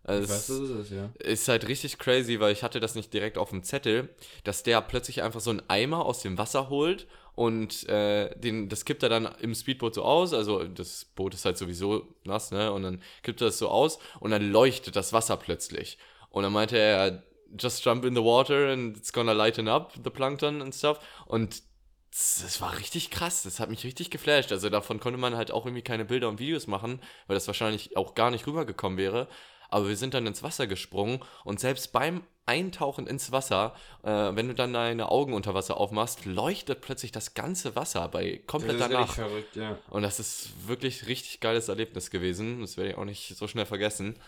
[0.02, 1.10] Also Ich weiß, es das ist es, ja.
[1.18, 4.08] ist halt richtig crazy, weil ich hatte das nicht direkt auf dem Zettel,
[4.44, 8.84] dass der plötzlich einfach so einen Eimer aus dem Wasser holt und äh, den, das
[8.84, 10.34] kippt er dann im Speedboot so aus.
[10.34, 12.72] Also das Boot ist halt sowieso nass, ne?
[12.72, 15.98] Und dann kippt er das so aus und dann leuchtet das Wasser plötzlich.
[16.30, 17.22] Und dann meinte er,
[17.58, 20.98] just jump in the water and it's gonna lighten up the plankton and stuff.
[21.26, 21.62] Und
[22.10, 24.52] das war richtig krass, das hat mich richtig geflasht.
[24.52, 27.96] Also davon konnte man halt auch irgendwie keine Bilder und Videos machen, weil das wahrscheinlich
[27.96, 29.28] auch gar nicht rübergekommen wäre.
[29.72, 34.48] Aber wir sind dann ins Wasser gesprungen und selbst beim Eintauchen ins Wasser, äh, wenn
[34.48, 38.98] du dann deine Augen unter Wasser aufmachst, leuchtet plötzlich das ganze Wasser bei kompletter wirklich
[38.98, 39.14] Nacht.
[39.14, 39.78] verrückt, ja.
[39.90, 42.61] Und das ist wirklich richtig geiles Erlebnis gewesen.
[42.61, 44.18] Das werde ich auch nicht so schnell vergessen.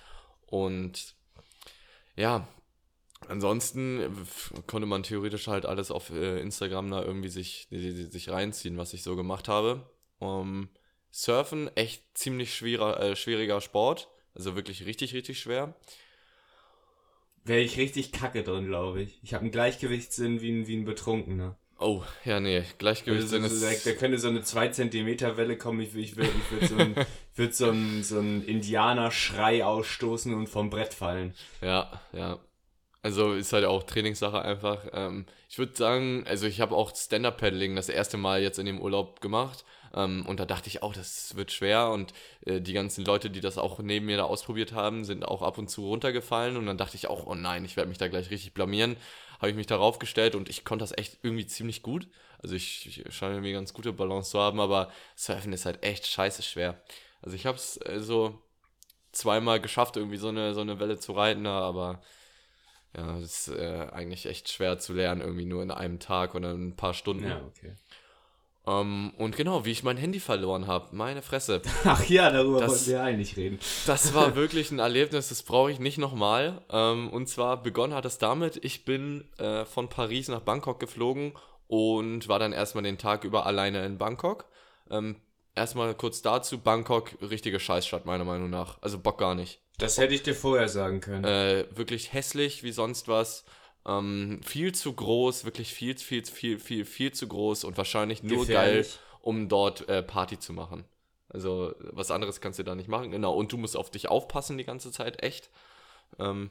[0.46, 1.14] Und
[2.16, 2.46] ja,
[3.28, 4.26] ansonsten
[4.66, 8.94] konnte man theoretisch halt alles auf äh, Instagram da irgendwie sich, sich, sich reinziehen, was
[8.94, 9.90] ich so gemacht habe.
[10.20, 10.68] Um,
[11.10, 14.08] Surfen, echt ziemlich schwerer, äh, schwieriger Sport.
[14.34, 15.74] Also wirklich richtig, richtig schwer.
[17.44, 19.18] Wäre ich richtig kacke drin, glaube ich.
[19.22, 21.56] Ich habe einen Gleichgewichtssinn wie ein, wie ein Betrunkener.
[21.78, 23.86] Oh, ja, nee, Gleichgewichtssinn Also, da, ist.
[23.86, 26.94] da könnte so eine 2 Zentimeter Welle kommen, ich, ich würde ich würd so einen
[27.34, 31.34] würd so so einen Indianer-Schrei ausstoßen und vom Brett fallen.
[31.60, 32.38] Ja, ja.
[33.02, 34.86] Also ist halt auch Trainingssache einfach.
[34.94, 38.80] Ähm, ich würde sagen, also ich habe auch Stand-Up-Paddling das erste Mal jetzt in dem
[38.80, 39.64] Urlaub gemacht.
[39.94, 41.90] Ähm, und da dachte ich auch, das wird schwer.
[41.90, 42.12] Und
[42.44, 45.58] äh, die ganzen Leute, die das auch neben mir da ausprobiert haben, sind auch ab
[45.58, 46.56] und zu runtergefallen.
[46.56, 48.96] Und dann dachte ich auch, oh nein, ich werde mich da gleich richtig blamieren.
[49.38, 52.08] Habe ich mich darauf gestellt und ich konnte das echt irgendwie ziemlich gut.
[52.38, 56.06] Also ich, ich scheine irgendwie ganz gute Balance zu haben, aber Surfen ist halt echt
[56.06, 56.82] scheiße schwer.
[57.22, 58.42] Also ich habe es äh, so
[59.12, 62.02] zweimal geschafft, irgendwie so eine, so eine Welle zu reiten, aber
[62.96, 66.52] ja, das ist äh, eigentlich echt schwer zu lernen, irgendwie nur in einem Tag oder
[66.52, 67.28] in ein paar Stunden.
[67.28, 67.74] Ja, okay.
[68.66, 71.60] Ähm, und genau, wie ich mein Handy verloren habe, meine Fresse.
[71.84, 73.58] Ach ja, darüber Das- wollten wir eigentlich reden.
[73.86, 76.62] Das war wirklich ein Erlebnis, das brauche ich nicht nochmal.
[76.70, 81.32] Ähm, und zwar begonnen hat es damit, ich bin äh, von Paris nach Bangkok geflogen
[81.66, 84.46] und war dann erstmal den Tag über alleine in Bangkok.
[84.90, 85.16] Ähm,
[85.54, 88.78] erstmal kurz dazu, Bangkok, richtige Scheißstadt meiner Meinung nach.
[88.80, 89.60] Also Bock gar nicht.
[89.78, 91.24] Das hätte ich dir vorher sagen können.
[91.24, 93.44] Äh, wirklich hässlich wie sonst was.
[93.86, 98.46] Ähm, viel zu groß, wirklich viel, viel, viel, viel, viel zu groß und wahrscheinlich nur
[98.46, 98.86] geil,
[99.20, 100.84] um dort äh, Party zu machen.
[101.28, 103.10] Also was anderes kannst du da nicht machen.
[103.10, 105.50] Genau, und du musst auf dich aufpassen die ganze Zeit, echt.
[106.18, 106.50] Ähm,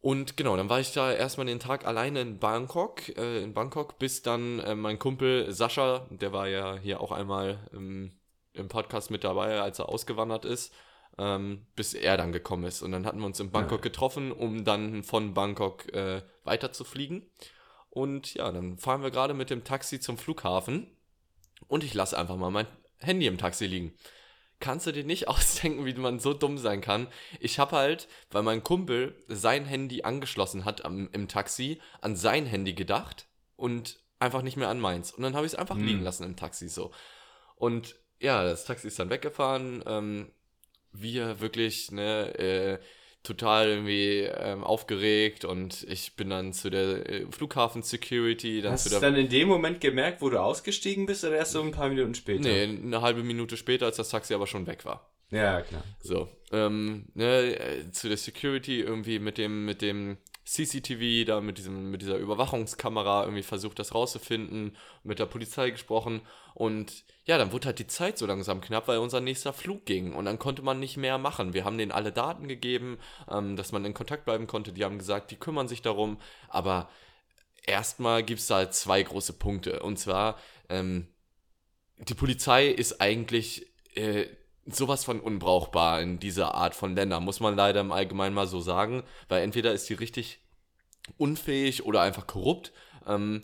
[0.00, 3.98] und genau, dann war ich da erstmal den Tag alleine in Bangkok, äh, in Bangkok,
[3.98, 8.12] bis dann äh, mein Kumpel Sascha, der war ja hier auch einmal im,
[8.54, 10.72] im Podcast mit dabei, als er ausgewandert ist,
[11.20, 12.80] ähm, bis er dann gekommen ist.
[12.80, 13.82] Und dann hatten wir uns in Bangkok Ja.
[13.82, 17.30] getroffen, um dann von Bangkok äh, weiter zu fliegen.
[17.90, 20.86] Und ja, dann fahren wir gerade mit dem Taxi zum Flughafen
[21.68, 22.66] und ich lasse einfach mal mein
[22.98, 23.92] Handy im Taxi liegen.
[24.60, 27.08] Kannst du dir nicht ausdenken, wie man so dumm sein kann?
[27.38, 32.46] Ich habe halt, weil mein Kumpel sein Handy angeschlossen hat am, im Taxi, an sein
[32.46, 35.12] Handy gedacht und einfach nicht mehr an meins.
[35.12, 35.84] Und dann habe ich es einfach Hm.
[35.84, 36.92] liegen lassen im Taxi so.
[37.56, 39.82] Und ja, das Taxi ist dann weggefahren.
[39.86, 40.30] Ähm,
[40.92, 42.78] wir wirklich, ne, äh,
[43.22, 48.94] total irgendwie ähm, aufgeregt und ich bin dann zu der äh, Flughafen-Security, dann Hast du
[48.94, 51.90] es dann in dem Moment gemerkt, wo du ausgestiegen bist, oder erst so ein paar
[51.90, 52.42] Minuten später?
[52.48, 55.10] Nee, eine halbe Minute später, als das Taxi aber schon weg war.
[55.30, 55.84] Ja, klar.
[56.00, 60.16] So, ähm, ne, äh, zu der Security irgendwie mit dem, mit dem
[60.50, 66.22] CCTV, da mit diesem, mit dieser Überwachungskamera irgendwie versucht, das rauszufinden, mit der Polizei gesprochen.
[66.54, 70.12] Und ja, dann wurde halt die Zeit so langsam knapp, weil unser nächster Flug ging.
[70.12, 71.54] Und dann konnte man nicht mehr machen.
[71.54, 72.98] Wir haben denen alle Daten gegeben,
[73.30, 74.72] ähm, dass man in Kontakt bleiben konnte.
[74.72, 76.90] Die haben gesagt, die kümmern sich darum, aber
[77.64, 79.84] erstmal gibt es da halt zwei große Punkte.
[79.84, 80.36] Und zwar,
[80.68, 81.06] ähm,
[81.96, 84.26] die Polizei ist eigentlich äh,
[84.66, 88.60] sowas von unbrauchbar in dieser Art von Ländern, muss man leider im Allgemeinen mal so
[88.60, 90.39] sagen, weil entweder ist die richtig
[91.18, 92.72] unfähig oder einfach korrupt.
[93.06, 93.42] Ähm,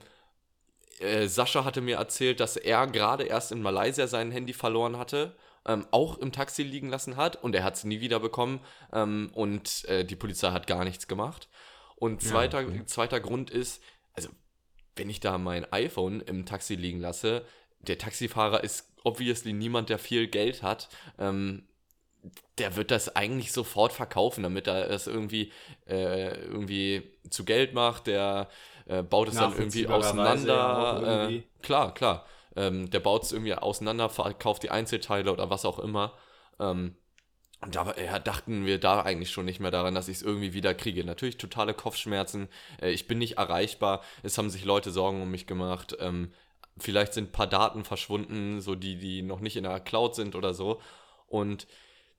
[1.00, 5.36] äh, Sascha hatte mir erzählt, dass er gerade erst in Malaysia sein Handy verloren hatte,
[5.66, 8.60] ähm, auch im Taxi liegen lassen hat und er hat es nie wieder bekommen
[8.92, 11.48] ähm, und äh, die Polizei hat gar nichts gemacht.
[11.96, 12.84] Und Ja, zweiter, okay.
[12.86, 13.82] zweiter Grund ist,
[14.14, 14.28] also
[14.94, 17.44] wenn ich da mein iPhone im Taxi liegen lasse,
[17.80, 20.88] der Taxifahrer ist obviously niemand, der viel Geld hat.
[21.18, 21.68] Ähm,
[22.58, 25.52] der wird das eigentlich sofort verkaufen, damit er es irgendwie,
[25.86, 28.06] äh, irgendwie zu Geld macht.
[28.06, 28.48] Der
[28.86, 31.22] äh, baut es dann irgendwie Nachvollziehbarerweise ja auseinander.
[31.22, 31.36] irgendwie.
[31.36, 32.26] äh, klar, klar.
[32.54, 36.14] Ähm, der baut es irgendwie auseinander, verkauft die Einzelteile oder was auch immer.
[36.58, 36.96] Ähm,
[37.60, 40.52] und da ja, dachten wir da eigentlich schon nicht mehr daran, dass ich es irgendwie
[40.52, 41.04] wieder kriege.
[41.04, 42.48] Natürlich totale Kopfschmerzen.
[42.80, 44.02] Äh, ich bin nicht erreichbar.
[44.22, 45.96] Es haben sich Leute Sorgen um mich gemacht.
[46.00, 46.32] Ähm,
[46.78, 50.34] vielleicht sind ein paar Daten verschwunden, so die, die noch nicht in der Cloud sind
[50.34, 50.80] oder so.
[51.26, 51.66] Und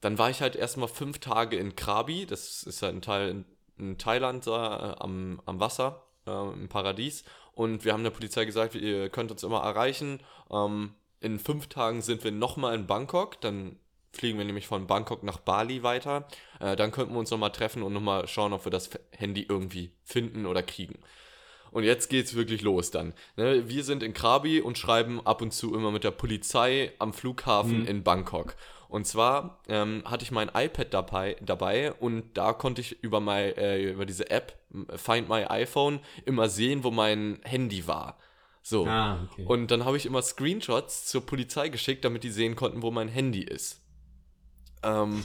[0.01, 3.45] dann war ich halt erstmal fünf Tage in Krabi, das ist halt ein Teil
[3.77, 7.23] in, Thailand da, äh, am, am Wasser, äh, im Paradies.
[7.53, 10.19] Und wir haben der Polizei gesagt, ihr könnt uns immer erreichen.
[10.51, 13.79] Ähm, in fünf Tagen sind wir nochmal in Bangkok, dann
[14.13, 16.27] fliegen wir nämlich von Bangkok nach Bali weiter.
[16.59, 19.91] Äh, dann könnten wir uns nochmal treffen und nochmal schauen, ob wir das Handy irgendwie
[20.03, 20.99] finden oder kriegen.
[21.71, 23.13] Und jetzt geht's wirklich los dann.
[23.35, 23.67] Ne?
[23.67, 27.81] Wir sind in Krabi und schreiben ab und zu immer mit der Polizei am Flughafen
[27.81, 27.87] mhm.
[27.87, 28.55] in Bangkok.
[28.89, 33.53] Und zwar ähm, hatte ich mein iPad dabei, dabei und da konnte ich über, my,
[33.57, 34.57] äh, über diese App
[34.95, 38.17] Find My iPhone immer sehen, wo mein Handy war.
[38.61, 38.85] So.
[38.85, 39.45] Ah, okay.
[39.45, 43.07] Und dann habe ich immer Screenshots zur Polizei geschickt, damit die sehen konnten, wo mein
[43.07, 43.81] Handy ist.
[44.83, 45.23] Ähm,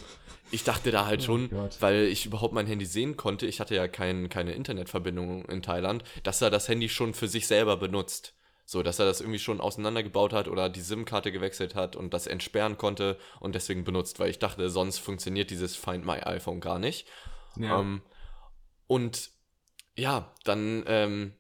[0.53, 3.59] ich dachte da halt oh schon, oh weil ich überhaupt mein Handy sehen konnte, ich
[3.59, 7.77] hatte ja kein, keine Internetverbindung in Thailand, dass er das Handy schon für sich selber
[7.77, 8.35] benutzt.
[8.65, 12.27] So, dass er das irgendwie schon auseinandergebaut hat oder die SIM-Karte gewechselt hat und das
[12.27, 16.79] entsperren konnte und deswegen benutzt, weil ich dachte, sonst funktioniert dieses Find My iPhone gar
[16.79, 17.09] nicht.
[17.57, 17.81] Ja.
[17.81, 18.03] Ähm,
[18.87, 19.31] und
[19.95, 21.35] ja, dann ähm,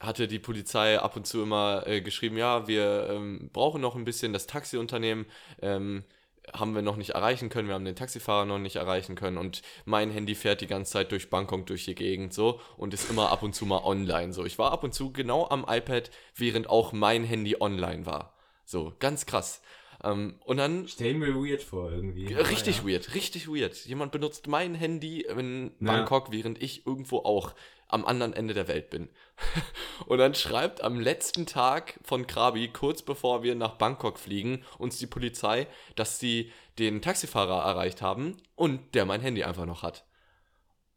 [0.00, 4.04] hatte die Polizei ab und zu immer äh, geschrieben, ja, wir ähm, brauchen noch ein
[4.04, 5.26] bisschen das Taxiunternehmen.
[5.60, 6.04] Ähm,
[6.52, 9.62] haben wir noch nicht erreichen können, wir haben den Taxifahrer noch nicht erreichen können und
[9.84, 13.30] mein Handy fährt die ganze Zeit durch Bangkok durch die Gegend so und ist immer
[13.30, 14.44] ab und zu mal online so.
[14.44, 18.34] Ich war ab und zu genau am iPad, während auch mein Handy online war.
[18.64, 19.62] So, ganz krass.
[20.04, 20.86] Ähm, und dann.
[20.86, 22.32] Stell mir weird vor irgendwie.
[22.32, 22.86] Richtig ja.
[22.86, 23.74] weird, richtig weird.
[23.86, 26.32] Jemand benutzt mein Handy in Bangkok, ja.
[26.32, 27.54] während ich irgendwo auch
[27.88, 29.08] am anderen Ende der Welt bin.
[30.06, 34.98] und dann schreibt am letzten Tag von Krabi, kurz bevor wir nach Bangkok fliegen, uns
[34.98, 40.04] die Polizei, dass sie den Taxifahrer erreicht haben und der mein Handy einfach noch hat.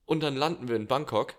[0.06, 1.36] Und dann landen wir in Bangkok,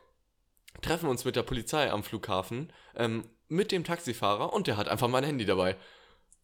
[0.80, 5.08] treffen uns mit der Polizei am Flughafen, ähm, mit dem Taxifahrer und der hat einfach
[5.08, 5.76] mein Handy dabei.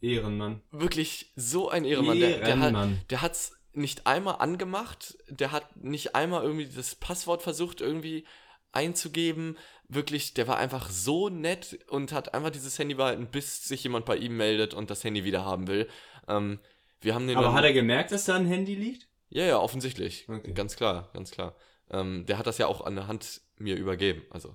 [0.00, 0.62] Ehrenmann.
[0.70, 2.18] Wirklich so ein Ehrenmann.
[2.18, 2.90] Ehrenmann.
[2.90, 7.80] Der, der, hat, es nicht einmal angemacht, der hat nicht einmal irgendwie das Passwort versucht
[7.80, 8.26] irgendwie
[8.72, 9.56] einzugeben.
[9.88, 14.04] Wirklich, der war einfach so nett und hat einfach dieses Handy behalten, bis sich jemand
[14.04, 15.88] bei ihm meldet und das Handy wieder haben will.
[16.28, 16.58] Ähm,
[17.00, 19.08] wir haben den Aber hat er gemerkt, dass da ein Handy liegt?
[19.30, 20.26] Ja, ja, offensichtlich.
[20.28, 20.52] Okay.
[20.52, 21.54] Ganz klar, ganz klar.
[21.90, 24.22] Ähm, der hat das ja auch an der Hand mir übergeben.
[24.30, 24.54] Also,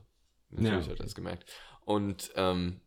[0.49, 0.91] natürlich ja.
[0.91, 1.45] hat er das gemerkt.
[1.85, 2.81] Und ähm,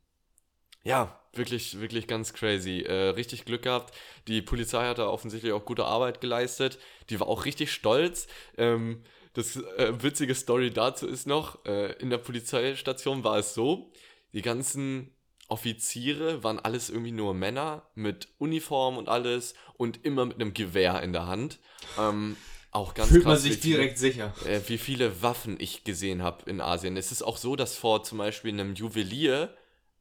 [0.82, 2.80] ja, wirklich, wirklich ganz crazy.
[2.82, 3.94] Äh, richtig Glück gehabt.
[4.28, 6.78] Die Polizei hat da offensichtlich auch gute Arbeit geleistet.
[7.10, 8.28] Die war auch richtig stolz.
[8.56, 9.02] Ähm,
[9.36, 13.92] das äh, witzige Story dazu ist noch, äh, in der Polizeistation war es so,
[14.32, 15.14] die ganzen
[15.48, 21.02] Offiziere waren alles irgendwie nur Männer mit Uniform und alles und immer mit einem Gewehr
[21.02, 21.58] in der Hand.
[21.98, 22.36] Ähm,
[22.70, 24.34] auch ganz Fühlt krass, man sich direkt sicher.
[24.46, 26.96] Äh, wie viele Waffen ich gesehen habe in Asien.
[26.96, 29.54] Es ist auch so, dass vor zum Beispiel einem Juwelier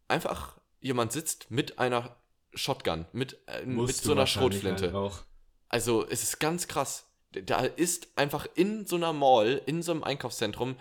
[0.07, 2.15] einfach jemand sitzt mit einer
[2.53, 4.93] Shotgun, mit, äh, mit so einer Schrotflinte.
[4.93, 5.25] Halt
[5.67, 7.04] also es ist ganz krass
[7.43, 10.75] da ist einfach in so einer Mall, in so einem Einkaufszentrum,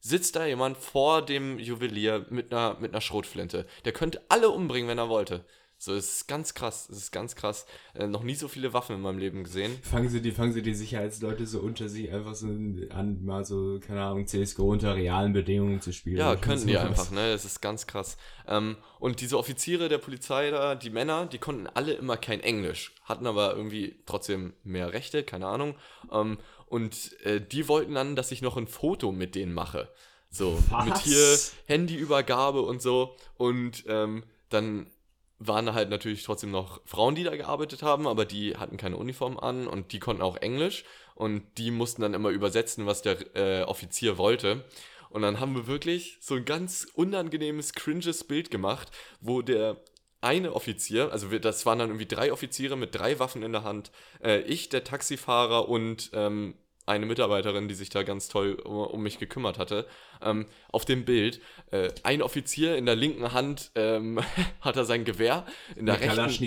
[0.00, 3.66] sitzt da jemand vor dem Juwelier mit einer, mit einer Schrotflinte.
[3.84, 5.44] Der könnte alle umbringen, wenn er wollte.
[5.78, 7.66] So, es ist ganz krass, es ist ganz krass.
[7.94, 9.76] Äh, noch nie so viele Waffen in meinem Leben gesehen.
[9.82, 13.78] Fangen sie die, fangen sie die Sicherheitsleute so unter sich einfach so an, mal so,
[13.78, 16.16] keine Ahnung, CSGO unter realen Bedingungen zu spielen.
[16.16, 17.30] Ja, können die einfach, ne?
[17.30, 18.16] Es ist ganz krass.
[18.48, 22.94] Ähm, und diese Offiziere der Polizei da, die Männer, die konnten alle immer kein Englisch,
[23.04, 25.76] hatten aber irgendwie trotzdem mehr Rechte, keine Ahnung.
[26.10, 29.88] Ähm, und äh, die wollten dann, dass ich noch ein Foto mit denen mache.
[30.30, 30.84] So, Was?
[30.86, 33.14] mit hier Handyübergabe und so.
[33.36, 34.86] Und ähm, dann
[35.38, 39.38] waren halt natürlich trotzdem noch Frauen, die da gearbeitet haben, aber die hatten keine Uniform
[39.38, 43.62] an und die konnten auch Englisch und die mussten dann immer übersetzen, was der äh,
[43.64, 44.64] Offizier wollte.
[45.10, 49.76] Und dann haben wir wirklich so ein ganz unangenehmes, cringes Bild gemacht, wo der
[50.20, 53.64] eine Offizier, also wir, das waren dann irgendwie drei Offiziere mit drei Waffen in der
[53.64, 56.54] Hand, äh, ich, der Taxifahrer und ähm,
[56.86, 59.86] eine Mitarbeiterin, die sich da ganz toll um, mich gekümmert hatte,
[60.22, 61.40] ähm, auf dem Bild.
[61.72, 64.20] Äh, ein Offizier in der linken Hand ähm,
[64.60, 65.44] hat er sein Gewehr,
[65.74, 66.44] in der, der rechten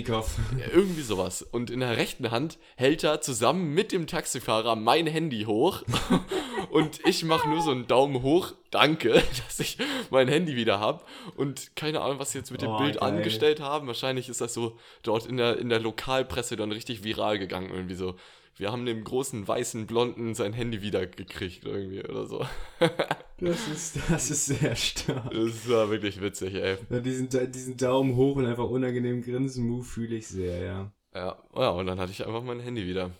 [0.72, 1.42] irgendwie sowas.
[1.42, 5.82] Und in der rechten Hand hält er zusammen mit dem Taxifahrer mein Handy hoch
[6.70, 9.76] und ich mache nur so einen Daumen hoch, danke, dass ich
[10.08, 11.04] mein Handy wieder habe.
[11.36, 13.10] Und keine Ahnung, was sie jetzt mit dem oh, Bild geil.
[13.10, 13.86] angestellt haben.
[13.86, 17.94] Wahrscheinlich ist das so dort in der, in der Lokalpresse dann richtig viral gegangen, irgendwie
[17.94, 18.14] so
[18.60, 22.46] wir haben dem großen weißen Blonden sein Handy wieder gekriegt irgendwie oder so.
[23.40, 25.30] das, ist, das ist sehr stark.
[25.30, 26.76] Das war wirklich witzig, ey.
[26.90, 30.92] Ja, diesen, diesen Daumen hoch und einfach unangenehm grinsen-Move fühle ich sehr, ja.
[31.14, 33.10] Ja, ja, und dann hatte ich einfach mein Handy wieder.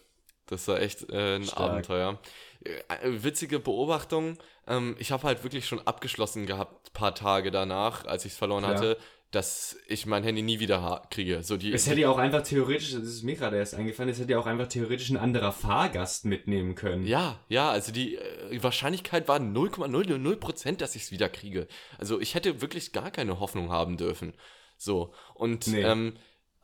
[0.47, 1.71] Das war echt äh, ein Stark.
[1.71, 2.19] Abenteuer.
[2.63, 4.37] Äh, witzige Beobachtung.
[4.67, 8.65] Ähm, ich habe halt wirklich schon abgeschlossen gehabt, paar Tage danach, als ich es verloren
[8.65, 8.71] ja.
[8.71, 8.99] hatte.
[9.31, 11.43] Dass ich mein Handy nie wieder kriege.
[11.45, 14.19] So die, Es hätte ja auch einfach theoretisch, das ist mir gerade erst eingefallen, es
[14.19, 17.07] hätte ja auch einfach theoretisch ein anderer Fahrgast mitnehmen können.
[17.07, 21.69] Ja, ja, also die äh, Wahrscheinlichkeit war 0,000%, dass ich es wieder kriege.
[21.99, 24.35] Also ich hätte wirklich gar keine Hoffnung haben dürfen.
[24.77, 25.13] So.
[25.35, 25.83] Und Nee.
[25.83, 26.15] ähm,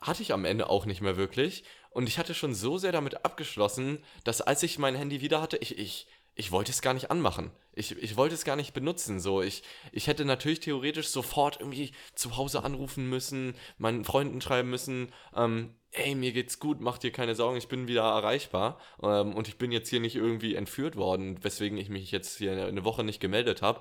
[0.00, 1.64] hatte ich am Ende auch nicht mehr wirklich.
[1.90, 5.56] Und ich hatte schon so sehr damit abgeschlossen, dass als ich mein Handy wieder hatte,
[5.56, 6.06] ich, ich,
[6.36, 7.50] ich wollte es gar nicht anmachen.
[7.72, 9.20] Ich, ich wollte es gar nicht benutzen.
[9.20, 14.68] So, ich, ich hätte natürlich theoretisch sofort irgendwie zu Hause anrufen müssen, meinen Freunden schreiben
[14.70, 18.78] müssen, ähm, ey, mir geht's gut, mach dir keine Sorgen, ich bin wieder erreichbar.
[19.02, 22.52] Ähm, und ich bin jetzt hier nicht irgendwie entführt worden, weswegen ich mich jetzt hier
[22.66, 23.80] eine Woche nicht gemeldet habe.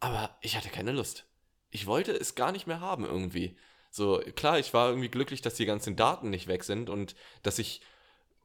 [0.00, 1.26] Aber ich hatte keine Lust.
[1.68, 3.56] Ich wollte es gar nicht mehr haben irgendwie.
[3.90, 7.58] So, klar, ich war irgendwie glücklich, dass die ganzen Daten nicht weg sind und dass
[7.58, 7.82] ich,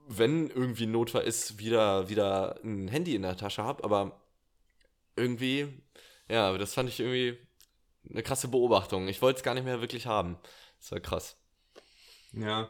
[0.08, 4.20] wenn irgendwie ein Notfall ist, wieder, wieder ein Handy in der Tasche habe, aber
[5.16, 5.68] irgendwie,
[6.30, 7.38] ja, das fand ich irgendwie
[8.10, 9.08] eine krasse Beobachtung.
[9.08, 10.38] Ich wollte es gar nicht mehr wirklich haben.
[10.80, 11.38] Das war krass.
[12.34, 12.70] Ja.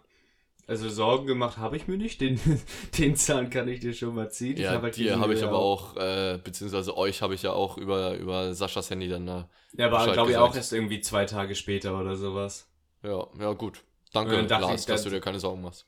[0.65, 2.39] Also Sorgen gemacht habe ich mir nicht, den,
[2.97, 4.57] den Zahn kann ich dir schon mal ziehen.
[4.57, 8.15] Ja, halt dir habe ich aber auch, äh, beziehungsweise euch habe ich ja auch über,
[8.15, 9.49] über Saschas Handy dann da.
[9.77, 12.69] Ja, aber glaube ich auch erst irgendwie zwei Tage später oder sowas.
[13.01, 13.83] Ja, ja, gut.
[14.11, 15.85] Danke, Lars, ich, dass du dir keine Sorgen machst.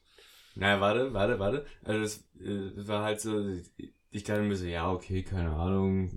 [0.59, 1.65] Naja, warte, warte, warte.
[1.85, 3.47] Also es äh, war halt so,
[4.11, 6.11] ich dachte mir so, ja, okay, keine Ahnung,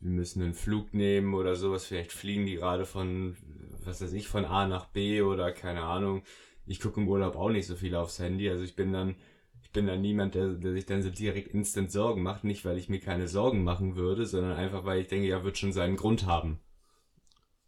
[0.00, 1.84] wir müssen einen Flug nehmen oder sowas.
[1.84, 3.36] Vielleicht fliegen die gerade von,
[3.84, 6.22] was weiß ich, von A nach B oder keine Ahnung.
[6.66, 8.48] Ich gucke im Urlaub auch nicht so viel aufs Handy.
[8.48, 9.16] Also ich bin dann,
[9.62, 12.42] ich bin dann niemand, der, der sich dann so direkt instant Sorgen macht.
[12.42, 15.58] Nicht, weil ich mir keine Sorgen machen würde, sondern einfach, weil ich denke, ja, wird
[15.58, 16.58] schon seinen Grund haben.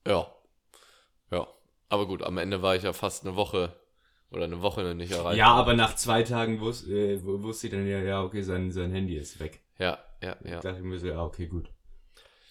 [0.06, 0.26] Ja.
[1.30, 1.46] Ja.
[1.90, 3.76] Aber gut, am Ende war ich ja fast eine Woche
[4.30, 5.38] oder eine Woche nicht erreicht.
[5.38, 8.70] Ja, aber nach zwei Tagen wus äh, wu- wusste ich dann ja, ja, okay, sein,
[8.72, 9.60] sein Handy ist weg.
[9.78, 10.60] Ja, ja, ja.
[10.60, 11.70] Da dachte ich mir so, ja, okay, gut.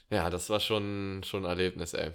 [0.09, 2.11] Ja, das war schon, schon ein Erlebnis, ey.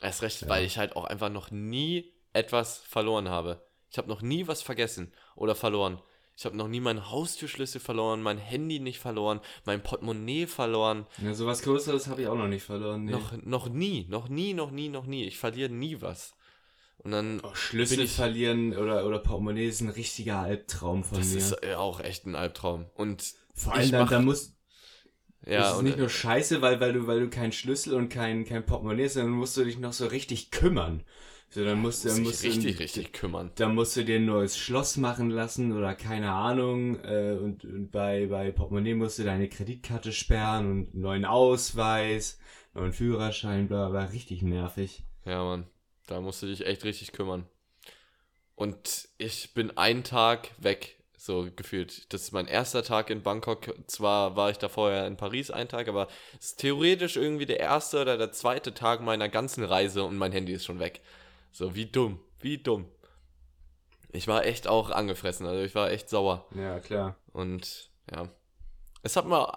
[0.00, 0.48] Erst recht, Ja.
[0.48, 3.64] weil ich halt auch einfach noch nie etwas verloren habe.
[3.90, 6.00] Ich habe noch nie was vergessen oder verloren.
[6.34, 11.06] Ich habe noch nie meinen Haustürschlüssel verloren, mein Handy nicht verloren, mein Portemonnaie verloren.
[11.22, 13.04] Ja, sowas Größeres habe ich auch noch nicht verloren.
[13.04, 13.12] Nee.
[13.12, 15.24] Noch, noch nie, noch nie, noch nie, noch nie.
[15.26, 16.34] Ich verliere nie was.
[17.04, 21.28] Und dann, Oh, Schlüssel ich- verlieren oder, oder Portemonnaie ist ein richtiger Albtraum von das
[21.30, 21.38] mir.
[21.38, 22.86] ist äh, auch echt ein Albtraum.
[22.94, 24.54] Und Vor allem dann, mach- da muss,
[25.44, 28.08] ja, das ist und, nicht nur scheiße, weil, weil du, weil du keinen Schlüssel und
[28.08, 31.02] kein, kein Portemonnaie hast, sondern musst du dich noch so richtig kümmern.
[31.50, 33.50] So, dann musst du, dann musst richtig, du, richtig kümmern.
[33.56, 36.98] Da musst du dir ein neues Schloss machen lassen oder keine Ahnung.
[37.04, 42.38] Äh, und, und bei, bei Portemonnaie musst du deine Kreditkarte sperren und einen neuen Ausweis,
[42.74, 45.02] neuen Führerschein, bla bla, richtig nervig.
[45.26, 45.66] Ja, Mann.
[46.12, 47.46] Da musst du dich echt richtig kümmern.
[48.54, 52.12] Und ich bin einen Tag weg, so gefühlt.
[52.12, 53.74] Das ist mein erster Tag in Bangkok.
[53.86, 56.08] Zwar war ich da vorher in Paris einen Tag, aber
[56.38, 60.32] es ist theoretisch irgendwie der erste oder der zweite Tag meiner ganzen Reise und mein
[60.32, 61.00] Handy ist schon weg.
[61.50, 62.88] So, wie dumm, wie dumm.
[64.10, 66.46] Ich war echt auch angefressen, also ich war echt sauer.
[66.54, 67.16] Ja, klar.
[67.32, 68.28] Und ja.
[69.02, 69.50] Es hat mir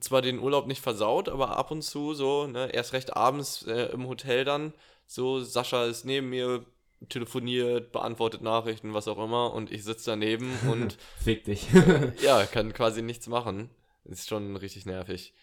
[0.00, 3.92] zwar den Urlaub nicht versaut, aber ab und zu so, ne, erst recht abends äh,
[3.92, 4.74] im Hotel dann,
[5.10, 6.64] so, Sascha ist neben mir,
[7.08, 11.66] telefoniert, beantwortet Nachrichten, was auch immer, und ich sitze daneben und Fick dich.
[12.22, 13.70] ja, kann quasi nichts machen.
[14.04, 15.34] Ist schon richtig nervig.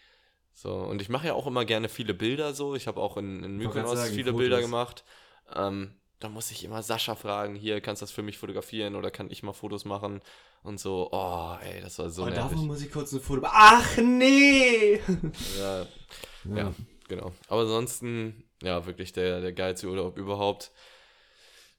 [0.54, 2.76] So, und ich mache ja auch immer gerne viele Bilder so.
[2.76, 4.38] Ich habe auch in, in Mykonos sagen, viele Fotos.
[4.38, 5.04] Bilder gemacht.
[5.54, 9.10] Ähm, da muss ich immer Sascha fragen, hier, kannst du das für mich fotografieren oder
[9.10, 10.22] kann ich mal Fotos machen?
[10.62, 12.42] Und so, oh, ey, das war so oh, nervig.
[12.42, 13.42] davon muss ich kurz ein Foto.
[13.44, 15.00] Ach nee!
[15.58, 15.86] Ja,
[16.56, 16.74] ja,
[17.06, 17.32] genau.
[17.48, 20.72] Aber ansonsten, ja, wirklich der, der geilste Urlaub überhaupt.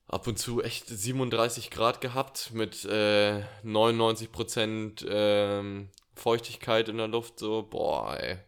[0.07, 7.37] Ab und zu echt 37 Grad gehabt mit äh, 99% ähm, Feuchtigkeit in der Luft.
[7.39, 8.39] So, boah, ey.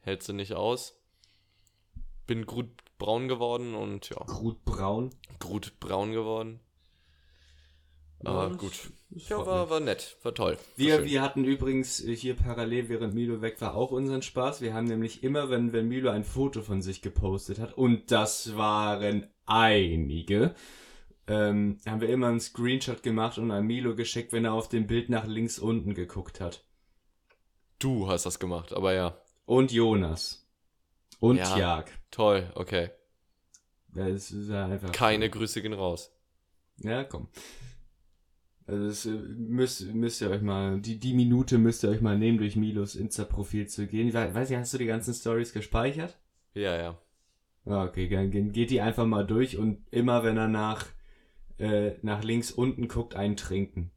[0.00, 0.94] Hältst du nicht aus.
[2.26, 2.68] Bin gut
[2.98, 5.14] braun geworden und ja, Grutbraun.
[5.38, 6.60] gut braun geworden.
[8.24, 8.72] Aber das- gut.
[9.10, 10.54] das Ja, war, war nett, war toll.
[10.54, 11.04] War Wir, schön.
[11.06, 14.60] wir hatten übrigens äh, hier parallel, während Milo weg war, auch unseren Spaß.
[14.62, 18.56] Wir haben nämlich immer, wenn, wenn Milo ein Foto von sich gepostet hat, und das
[18.56, 20.54] waren einige,
[21.28, 24.86] ähm, haben wir immer einen Screenshot gemacht und an Milo geschickt, wenn er auf dem
[24.86, 26.64] Bild nach links unten geguckt hat.
[27.78, 29.16] Du hast das gemacht, aber ja.
[29.44, 30.48] Und Jonas.
[31.20, 31.54] Und Ja.
[31.54, 31.92] Tjag.
[32.10, 32.90] Toll, okay.
[33.94, 34.92] Das ist ja einfach.
[34.92, 36.10] Keine Grüße gehen raus.
[36.78, 37.28] Ja, komm.
[38.66, 42.18] Also das äh, müsst, müsst ihr euch mal, die, die Minute müsst ihr euch mal
[42.18, 44.08] nehmen, durch Milos Insta-Profil zu gehen.
[44.08, 46.18] Ich weiß nicht, hast du die ganzen Stories gespeichert?
[46.54, 46.98] Ja, ja.
[47.64, 50.86] Ah, Okay, dann ge- geht die einfach mal durch und immer wenn er nach,
[51.58, 53.90] äh, nach links unten guckt, einen trinken.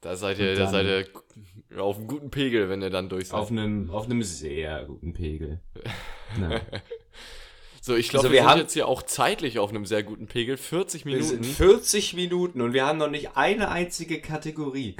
[0.00, 0.86] Da seid ihr, da seid
[1.70, 3.40] ihr auf einem guten Pegel, wenn ihr dann durch seid.
[3.40, 5.60] Auf einem, auf einem sehr guten Pegel.
[6.38, 6.60] Na,
[7.86, 10.02] So, ich glaube, Also wir, wir sind haben- jetzt hier auch zeitlich auf einem sehr
[10.02, 10.56] guten Pegel.
[10.56, 11.54] 40 Wir sind Minuten.
[11.56, 14.96] 40 Minuten und wir haben noch nicht eine einzige Kategorie.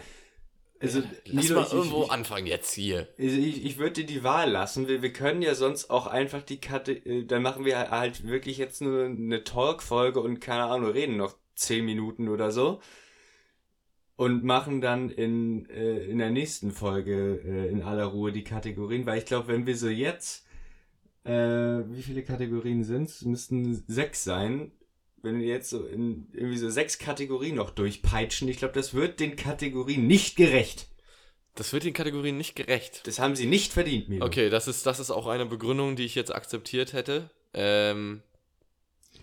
[0.78, 3.09] Also, Lass Nilo, mal ich, irgendwo ich, anfangen jetzt hier.
[3.18, 4.87] Also ich, ich würde dir die Wahl lassen.
[4.87, 8.57] Wir, wir können ja sonst auch einfach die Kate, äh, dann machen wir halt wirklich
[8.59, 12.80] jetzt nur eine Talk-Folge und keine Ahnung, reden noch 10 Minuten oder so.
[14.14, 19.07] Und machen dann in, äh, in der nächsten Folge äh, in aller Ruhe die Kategorien,
[19.07, 20.45] weil ich glaube, wenn wir so jetzt,
[21.27, 23.22] äh, wie viele Kategorien sind's?
[23.22, 24.72] Müssten sechs sein.
[25.22, 29.18] Wenn wir jetzt so in irgendwie so sechs Kategorien noch durchpeitschen, ich glaube, das wird
[29.18, 30.87] den Kategorien nicht gerecht.
[31.57, 33.07] Das wird den Kategorien nicht gerecht.
[33.07, 34.24] Das haben sie nicht verdient, Milo.
[34.24, 37.31] Okay, das ist, das ist auch eine Begründung, die ich jetzt akzeptiert hätte.
[37.55, 38.22] Ähm,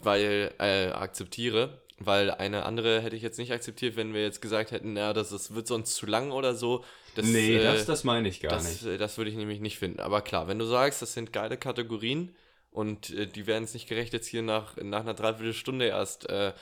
[0.02, 1.82] weil, äh, akzeptiere.
[2.00, 5.30] Weil eine andere hätte ich jetzt nicht akzeptiert, wenn wir jetzt gesagt hätten, ja, das,
[5.30, 6.84] das wird sonst zu lang oder so.
[7.16, 8.86] Das, nee, äh, das, das meine ich gar das, nicht.
[8.86, 10.00] äh, das würde ich nämlich nicht finden.
[10.00, 12.36] Aber klar, wenn du sagst, das sind geile Kategorien
[12.72, 16.54] und äh, die werden es nicht gerecht, jetzt hier nach, nach einer Dreiviertelstunde erst äh,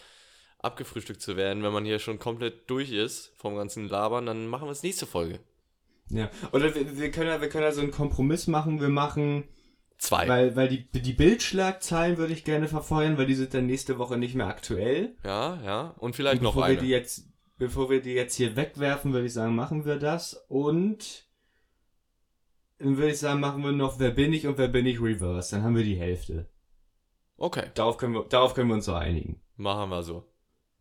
[0.60, 4.68] abgefrühstückt zu werden, wenn man hier schon komplett durch ist vom ganzen Labern, dann machen
[4.68, 5.40] wir es nächste Folge.
[6.10, 6.30] Ja.
[6.52, 8.82] Oder wir, wir können ja, wir können ja so einen Kompromiss machen.
[8.82, 9.46] Wir machen,
[9.98, 10.28] Zwei.
[10.28, 14.18] weil, weil die, die Bildschlagzeilen würde ich gerne verfeuern, weil die sind dann nächste Woche
[14.18, 15.16] nicht mehr aktuell.
[15.24, 15.96] ja, ja.
[15.98, 16.76] Und vielleicht Und noch bevor eine.
[16.76, 17.28] wir die jetzt,
[17.62, 20.34] bevor wir die jetzt hier wegwerfen, würde ich sagen, machen wir das.
[20.50, 21.26] Und
[22.80, 25.56] dann würde ich sagen, machen wir noch Wer bin ich und Wer bin ich Reverse.
[25.56, 26.50] Dann haben wir die Hälfte.
[27.38, 29.42] okay, Darauf können wir, darauf können wir uns so einigen.
[29.58, 30.26] machen wir so.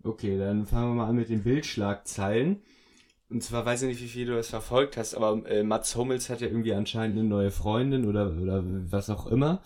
[0.03, 2.62] Okay, dann fangen wir mal an mit den Bildschlagzeilen.
[3.28, 6.31] Und zwar weiß ich nicht, wie viel du das verfolgt hast, aber äh, Mats Hummels
[6.31, 9.61] hat ja irgendwie anscheinend eine neue Freundin oder, oder was auch immer.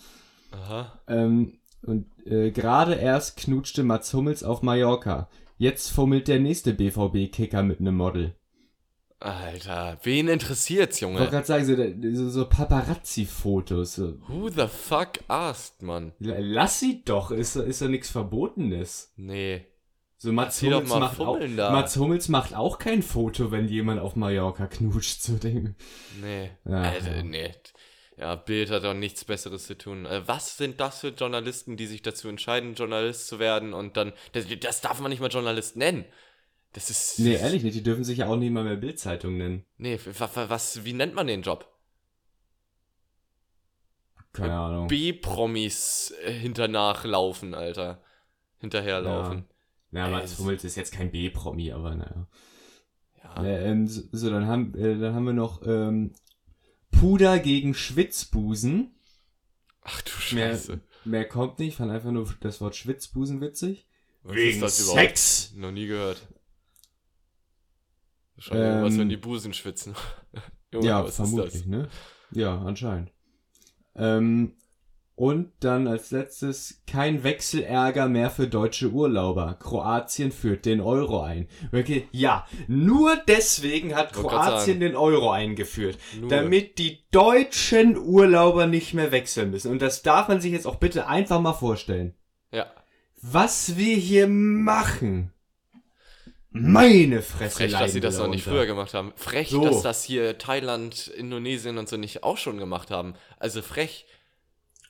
[0.50, 1.00] Aha.
[1.06, 5.28] Ähm, und äh, gerade erst knutschte Mats Hummels auf Mallorca.
[5.56, 8.34] Jetzt fummelt der nächste BVB-Kicker mit einem Model.
[9.20, 11.30] Alter, wen interessiert's, Ich wollte Junge?
[11.30, 13.98] gerade sagen, so, so, Paparazzi-Fotos.
[14.28, 16.12] Who the fuck asked, Mann?
[16.18, 19.12] Lass sie doch, ist, ist doch nichts Verbotenes.
[19.16, 19.64] Nee.
[20.18, 21.70] So Mats doch Hummels, macht auch, da.
[21.70, 25.22] Mats Hummels macht auch kein Foto, wenn jemand auf Mallorca knutscht.
[25.22, 25.74] So denke
[26.20, 26.50] Nee.
[26.66, 27.22] Ja, Alter, ja.
[27.22, 27.50] nee.
[28.16, 30.06] Ja, Bild hat doch nichts Besseres zu tun.
[30.06, 34.12] Äh, Was sind das für Journalisten, die sich dazu entscheiden, Journalist zu werden und dann.
[34.32, 36.04] Das, das darf man nicht mal Journalist nennen.
[36.74, 37.18] Das ist.
[37.18, 39.64] Nee, ehrlich nicht, die dürfen sich ja auch nicht mal mehr Bildzeitung nennen.
[39.78, 41.68] Nee, wa- wa- was, wie nennt man den Job?
[44.32, 44.88] Keine Ahnung.
[44.88, 48.02] B-Promis äh, hinternachlaufen, Alter.
[48.58, 49.44] Hinterherlaufen.
[49.92, 52.26] Ja, Ey, Mats das- Hummels ist jetzt kein B-Promi, aber naja.
[53.22, 53.44] Ja.
[53.44, 56.12] Äh, ähm, so, so, dann haben, äh, dann haben wir noch ähm,
[57.00, 58.94] Puder gegen Schwitzbusen.
[59.82, 60.80] Ach du Mehr, Scheiße.
[61.04, 63.86] mehr kommt nicht, fand einfach nur das Wort Schwitzbusen witzig.
[64.22, 65.00] Was ist das überhaupt?
[65.00, 65.52] Sex!
[65.56, 66.26] Noch nie gehört.
[68.38, 69.94] Schon Ähm, irgendwas, wenn die Busen schwitzen.
[70.72, 71.88] Junge, ja, vermutlich, ne?
[72.32, 73.12] Ja, anscheinend.
[73.94, 74.56] Ähm,
[75.16, 79.56] und dann als letztes kein Wechselärger mehr für deutsche Urlauber.
[79.60, 81.48] Kroatien führt den Euro ein.
[81.72, 85.98] Okay, ja, nur deswegen hat Kroatien den Euro eingeführt.
[86.20, 86.30] Nur.
[86.30, 89.70] Damit die deutschen Urlauber nicht mehr wechseln müssen.
[89.70, 92.14] Und das darf man sich jetzt auch bitte einfach mal vorstellen.
[92.50, 92.66] Ja.
[93.22, 95.32] Was wir hier machen.
[96.56, 97.56] Meine Fresse.
[97.56, 99.12] Frech, dass sie das noch nicht früher gemacht haben.
[99.16, 99.64] Frech, So.
[99.64, 103.14] dass das hier Thailand, Indonesien und so nicht auch schon gemacht haben.
[103.38, 104.06] Also frech.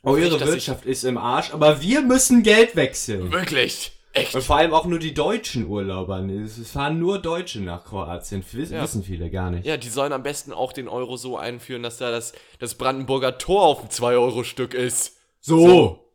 [0.04, 3.32] Eure ich- Wirtschaft ist im Arsch, aber wir müssen Geld wechseln.
[3.32, 3.92] Wirklich.
[4.12, 4.32] Echt.
[4.36, 6.20] Und vor allem auch nur die deutschen Urlauber.
[6.20, 8.44] Es fahren nur Deutsche nach Kroatien.
[8.52, 8.80] Wiss, Ja.
[8.82, 9.66] Wissen viele gar nicht.
[9.66, 13.38] Ja, die sollen am besten auch den Euro so einführen, dass da das, das Brandenburger
[13.38, 15.16] Tor auf dem 2-Euro-Stück ist.
[15.40, 16.08] So.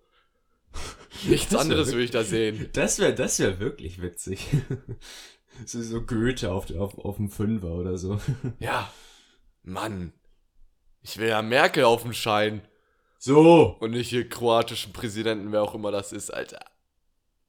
[1.27, 2.69] Nichts wär anderes will ich da sehen.
[2.71, 4.47] Das wäre das wär wirklich witzig.
[5.65, 8.21] so, so Goethe auf, auf, auf dem Fünfer oder so.
[8.59, 8.89] Ja.
[9.63, 10.13] Mann.
[11.01, 12.61] Ich will ja Merkel auf dem Schein.
[13.19, 13.75] So.
[13.79, 16.65] Und nicht hier kroatischen Präsidenten, wer auch immer das ist, Alter.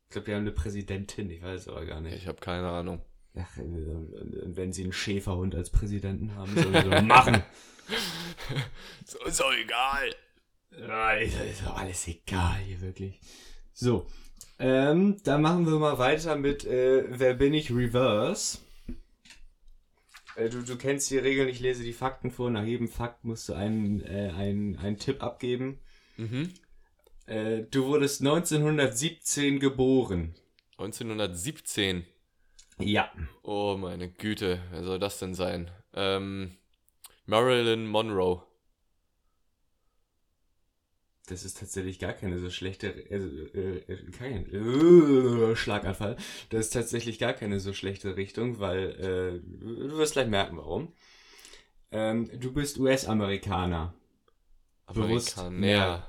[0.09, 2.17] Ich glaube, wir haben eine Präsidentin, ich weiß aber gar nicht.
[2.17, 3.01] Ich habe keine Ahnung.
[3.37, 7.43] Ach, äh, wenn sie einen Schäferhund als Präsidenten haben, sollen sie machen.
[9.05, 10.15] So ist doch egal.
[10.79, 13.21] Ja, ist, ist doch alles egal hier wirklich.
[13.73, 14.07] So,
[14.59, 18.59] ähm, dann machen wir mal weiter mit äh, Wer bin ich Reverse.
[20.37, 22.51] Äh, du, du kennst die Regeln, ich lese die Fakten vor.
[22.51, 25.79] Nach jedem Fakt musst du einen, äh, einen, einen Tipp abgeben.
[26.17, 26.53] Mhm.
[27.27, 30.35] Äh, du wurdest 1917 geboren.
[30.79, 32.07] 1917.
[32.79, 33.11] Ja.
[33.43, 35.71] Oh meine Güte, wer soll das denn sein?
[35.95, 36.57] Ähm,
[37.27, 38.43] Marilyn Monroe.
[41.31, 46.17] Das ist tatsächlich gar keine so schlechte, äh, äh, kein, äh, Schlaganfall.
[46.49, 50.93] Das ist tatsächlich gar keine so schlechte Richtung, weil, äh, du wirst gleich merken, warum.
[51.93, 53.95] Ähm, du bist US-Amerikaner.
[54.93, 56.09] Bewusst Amerikaner.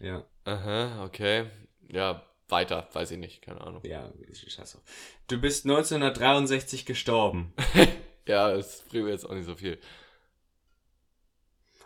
[0.00, 0.26] Ja.
[0.44, 1.46] Aha, okay.
[1.88, 3.82] Ja, weiter, weiß ich nicht, keine Ahnung.
[3.84, 4.82] Ja, scheiß auf.
[5.28, 7.52] Du bist 1963 gestorben.
[8.28, 9.78] Ja, es bringt mir jetzt auch nicht so viel.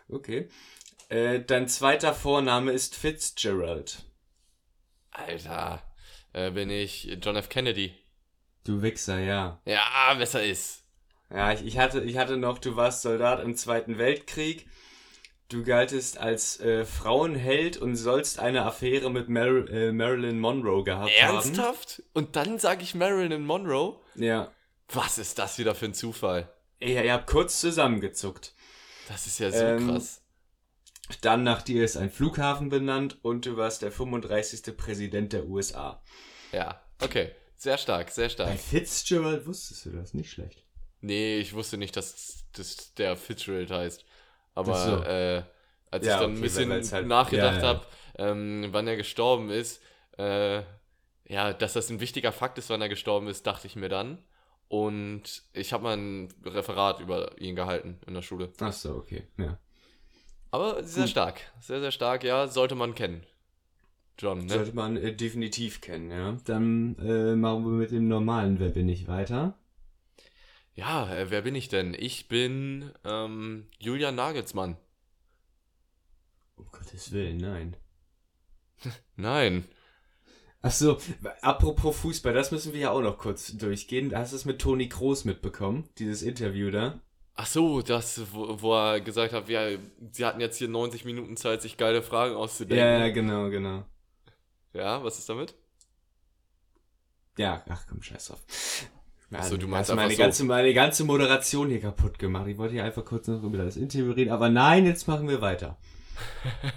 [0.09, 0.49] Okay.
[1.13, 4.03] Äh, dein zweiter Vorname ist Fitzgerald.
[5.11, 5.83] Alter,
[6.33, 7.49] äh, bin ich John F.
[7.49, 7.93] Kennedy.
[8.63, 9.61] Du Wichser, ja.
[9.65, 10.85] Ja, besser ist.
[11.29, 14.67] Ja, ich, ich, hatte, ich hatte noch, du warst Soldat im Zweiten Weltkrieg.
[15.49, 21.11] Du galtest als äh, Frauenheld und sollst eine Affäre mit Mar äh, Marilyn Monroe gehabt
[21.21, 21.35] haben.
[21.35, 22.01] Ernsthaft?
[22.13, 23.99] Und dann sage ich Marilyn Monroe?
[24.15, 24.51] Ja.
[24.89, 26.51] Was ist das wieder für ein Zufall?
[26.79, 28.55] Ihr, ihr habt kurz zusammengezuckt.
[29.07, 30.22] Das ist ja so Ähm, krass.
[31.21, 34.75] Dann nach dir ist ein Flughafen benannt und du warst der 35.
[34.77, 36.01] Präsident der USA.
[36.51, 37.31] Ja, okay.
[37.55, 38.59] Sehr stark, sehr Bei stark.
[38.59, 40.63] Fitzgerald wusstest du das, nicht schlecht.
[41.01, 44.05] Nee, ich wusste nicht, dass das der Fitzgerald heißt.
[44.55, 45.03] Aber so.
[45.03, 45.43] äh,
[45.91, 47.67] als Ja, ich dann okay, ein bisschen halt- nachgedacht ja, ja.
[47.67, 47.85] habe,
[48.17, 49.81] ähm, wann er gestorben ist,
[50.17, 50.61] äh,
[51.27, 54.23] ja, dass das ein wichtiger Fakt ist, wann er gestorben ist, dachte ich mir dann.
[54.67, 58.51] Und ich habe mal ein Referat über ihn gehalten in der Schule.
[58.59, 59.27] Ach so, okay.
[59.37, 59.57] Ja.
[60.53, 61.41] Aber sehr stark.
[61.61, 63.25] Sehr, sehr stark, ja, sollte man kennen.
[64.19, 64.53] John, ne?
[64.53, 66.37] Sollte man äh, definitiv kennen, ja.
[66.45, 69.57] Dann äh, machen wir mit dem normalen Wer bin ich weiter.
[70.75, 71.95] Ja, äh, wer bin ich denn?
[71.97, 74.77] Ich bin ähm, Julian Nagelsmann.
[76.55, 77.75] Um Gottes Willen, nein.
[79.15, 79.65] Nein.
[80.61, 80.99] Ach so,
[81.41, 84.15] apropos Fußball, das müssen wir ja auch noch kurz durchgehen.
[84.15, 87.01] Hast du es mit Toni Kroos mitbekommen, dieses Interview da?
[87.35, 89.67] Ach so, das, wo, wo er gesagt hat, ja,
[90.11, 92.85] sie hatten jetzt hier 90 Minuten Zeit, sich geile Fragen auszudenken.
[92.85, 93.85] Ja, ja, genau, genau.
[94.73, 95.55] Ja, was ist damit?
[97.37, 98.43] Ja, ach komm, scheiß drauf.
[99.31, 100.17] Ach so, du meinst hast meine so.
[100.21, 102.47] ganze, meine ganze Moderation hier kaputt gemacht.
[102.47, 105.41] Ich wollte hier einfach kurz noch über das Interview reden, aber nein, jetzt machen wir
[105.41, 105.77] weiter.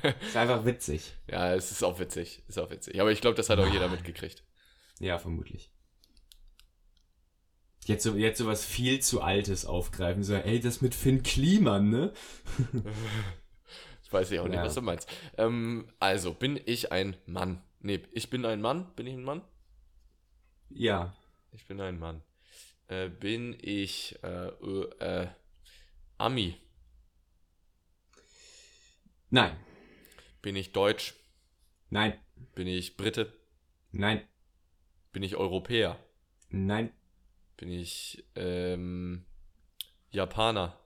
[0.27, 1.13] ist einfach witzig.
[1.31, 2.43] Ja, es ist auch witzig.
[2.49, 2.99] Ist auch witzig.
[2.99, 4.43] Aber ich glaube, das hat auch jeder mitgekriegt.
[5.01, 5.71] Ja, vermutlich.
[7.87, 10.25] Jetzt, so, jetzt sowas viel zu Altes aufgreifen.
[10.25, 12.13] So, ey, das mit Finn Kliman, ne?
[14.03, 14.65] Das weiß ich auch nicht, Ja.
[14.65, 15.09] was du meinst.
[15.39, 17.63] Ähm, also, bin ich ein Mann?
[17.81, 18.93] Nee, ich bin ein Mann?
[18.97, 19.41] Bin ich ein Mann?
[20.69, 21.15] Ja.
[21.53, 22.23] Ich bin ein Mann.
[22.89, 24.49] Äh, bin ich äh,
[25.01, 25.29] äh,
[26.19, 26.57] Ami?
[29.31, 29.57] Nein.
[30.43, 31.15] Bin ich Deutsch?
[31.91, 32.19] Nein.
[32.57, 33.33] Bin ich Brite?
[33.93, 34.23] Nein.
[35.13, 35.99] Bin ich Europäer?
[36.51, 36.93] Nein.
[37.57, 39.25] Bin ich ähm,
[40.11, 40.79] Japaner?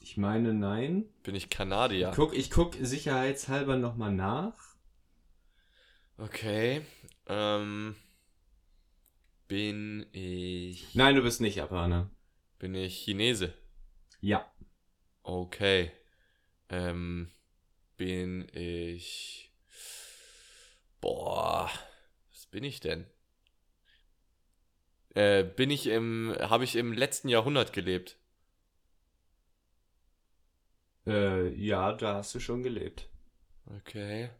[0.00, 1.04] Ich meine, nein.
[1.22, 2.12] Bin ich Kanadier?
[2.14, 4.56] Guck, ich guck sicherheitshalber nochmal nach.
[6.16, 6.84] Okay.
[7.26, 7.94] Ähm,
[9.46, 10.94] bin ich.
[10.94, 12.10] Nein, du bist nicht Japaner.
[12.58, 13.54] Bin ich Chinese?
[14.20, 14.50] Ja.
[15.22, 15.92] Okay.
[16.68, 17.30] Ähm,
[17.96, 19.52] bin ich.
[21.00, 21.70] Boah.
[22.32, 23.06] Was bin ich denn?
[25.18, 26.32] Äh, bin ich im.
[26.38, 28.16] Habe ich im letzten Jahrhundert gelebt?
[31.08, 33.08] Äh, ja, da hast du schon gelebt.
[33.78, 34.30] Okay.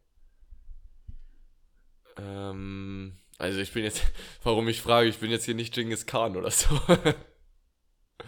[2.17, 4.05] Ähm, also ich bin jetzt,
[4.45, 6.69] warum ich frage, ich bin jetzt hier nicht Genghis Khan oder so.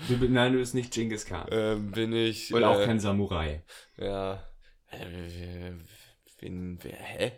[0.08, 1.48] Du, nein, du bist nicht Genghis Khan.
[1.50, 2.54] ähm, bin ich.
[2.54, 3.64] Und auch äh, kein Samurai.
[3.96, 4.48] Ja.
[4.86, 5.72] Äh,
[6.40, 7.32] bin, wer, hä?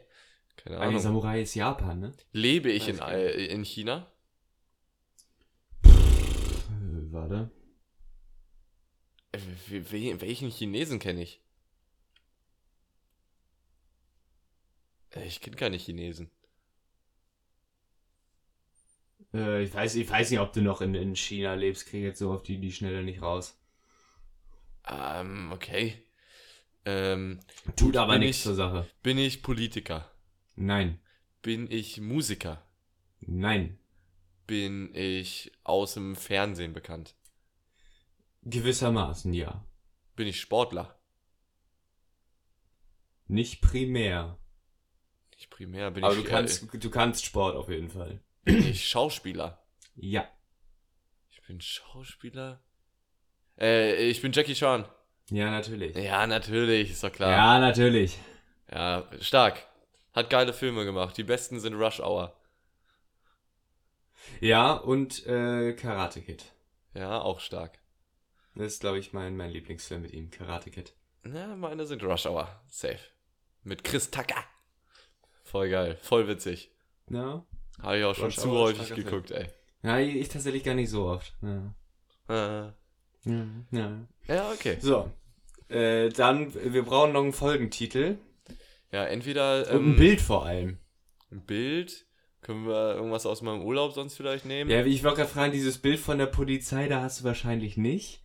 [0.56, 1.00] Keine Ein Ahnung.
[1.00, 2.12] Samurai ist Japan, ne?
[2.32, 4.12] Lebe ich in, äh, in China?
[5.84, 7.50] Äh, warte.
[9.32, 9.38] Äh,
[9.68, 11.40] we- we- welchen Chinesen kenne ich?
[15.10, 16.30] Äh, Ich kenne keine Chinesen.
[19.34, 21.86] Äh, ich, weiß, ich weiß nicht, ob du noch in, in China lebst.
[21.86, 23.58] Krieg jetzt so auf die, die Schnelle nicht raus.
[24.86, 25.94] Ähm, okay.
[26.84, 27.40] Ähm,
[27.76, 28.86] Tut aber nichts ich- zur Sache.
[29.02, 30.10] bin ich Politiker?
[30.56, 31.00] Nein.
[31.40, 32.64] Bin ich Musiker?
[33.20, 33.78] Nein.
[34.52, 37.14] Bin ich aus dem Fernsehen bekannt?
[38.42, 39.64] Gewissermaßen, ja.
[40.14, 40.94] Bin ich Sportler?
[43.28, 44.36] Nicht primär.
[45.34, 45.90] Nicht primär.
[45.90, 48.20] Bin Aber ich, du kannst, du kannst Sport auf jeden Fall.
[48.44, 49.64] Äh, bin ich Schauspieler?
[49.94, 50.28] Ja.
[51.30, 52.62] Ich bin Schauspieler?
[53.58, 54.84] Äh, ich bin Jackie Chan.
[55.30, 55.96] Ja, natürlich.
[55.96, 57.30] Ja, natürlich, ist doch klar.
[57.30, 58.18] Ja, natürlich.
[58.70, 59.66] Ja, stark.
[60.12, 61.16] Hat geile Filme gemacht.
[61.16, 62.36] Die besten sind Rush Hour.
[64.40, 66.44] Ja, und äh, Karate Kid.
[66.94, 67.78] Ja, auch stark.
[68.54, 70.92] Das ist, glaube ich, mein, mein Lieblingsfilm mit ihm, Karate Kid.
[71.24, 72.48] Ja, meine sind Rush Hour.
[72.68, 72.98] Safe.
[73.64, 74.42] Mit Chris Tucker.
[75.44, 75.96] Voll geil.
[76.02, 76.70] Voll witzig.
[77.08, 77.44] Ja.
[77.80, 79.46] Habe ich auch schon Rush zu Hour, häufig geguckt, ey.
[79.82, 81.34] Ja, ich, ich tatsächlich gar nicht so oft.
[81.42, 81.74] Ja.
[82.28, 82.72] Äh,
[83.24, 84.06] Ja, ja.
[84.28, 84.78] ja, okay.
[84.80, 85.10] So.
[85.68, 88.18] Äh, dann, wir brauchen noch einen Folgentitel.
[88.90, 90.78] Ja, entweder Und ein ähm, Bild vor allem.
[91.30, 92.04] ein Bild.
[92.42, 94.68] Können wir irgendwas aus meinem Urlaub sonst vielleicht nehmen?
[94.70, 98.20] Ja, ich wollte gerade fragen, dieses Bild von der Polizei, da hast du wahrscheinlich nicht.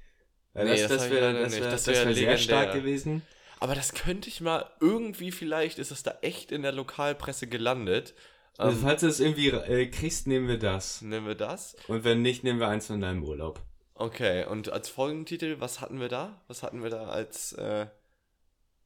[0.54, 3.22] Weil Nee, das das, das wäre das wär, Das das wär wär sehr stark gewesen.
[3.60, 8.16] Aber das könnte ich mal irgendwie vielleicht, ist es da echt in der Lokalpresse gelandet.
[8.58, 11.02] Also Ähm, falls du es irgendwie äh, kriegst, nehmen wir das.
[11.04, 11.76] nehmen wir das?
[11.88, 13.62] Und wenn nicht, nehmen wir eins von deinem Urlaub.
[13.94, 16.42] Okay, und als Folgentitel, was hatten wir da?
[16.48, 17.88] Was hatten wir da als, äh,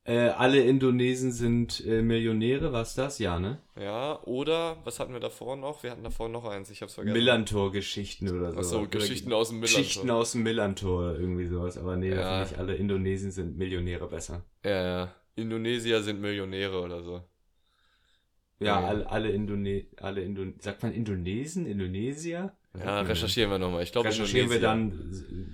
[0.03, 3.19] Äh, alle Indonesen sind äh, Millionäre, was das?
[3.19, 3.61] Ja, ne?
[3.79, 5.83] ja, oder, was hatten wir davor noch?
[5.83, 7.13] Wir hatten davor noch eins, ich hab's vergessen.
[7.13, 8.57] Millantor-Geschichten oder so.
[8.57, 9.79] Achso, Geschichten aus dem Millantor.
[9.83, 11.77] Geschichten aus dem Millantor, irgendwie sowas.
[11.77, 12.39] Aber nee, Ja.
[12.39, 14.43] finde ich alle Indonesen sind Millionäre besser.
[14.65, 15.15] Ja, ja.
[15.35, 17.21] Indonesier sind Millionäre oder so.
[18.59, 18.87] Ja, Ja.
[18.87, 21.67] alle, alle Indone alle Indon sagt man Indonesen?
[21.67, 22.57] Indonesier?
[22.77, 23.83] Ja, recherchieren wir nochmal.
[23.83, 24.93] Ich glaube, Recherchieren wir dann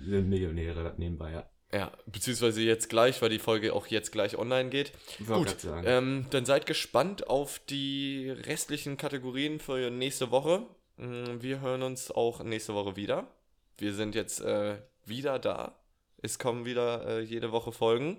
[0.08, 1.50] Millionäre nebenbei, ja.
[1.74, 4.94] Ja, beziehungsweise jetzt gleich, weil die Folge auch jetzt gleich online geht.
[5.20, 10.66] Wollte Gut, ähm, dann seid gespannt auf die restlichen Kategorien für nächste Woche.
[10.96, 13.28] Mm, Wir hören uns auch nächste Woche wieder.
[13.78, 15.76] Wir sind jetzt äh, wieder da.
[16.22, 18.18] Es kommen wieder äh, jede Woche Folgen.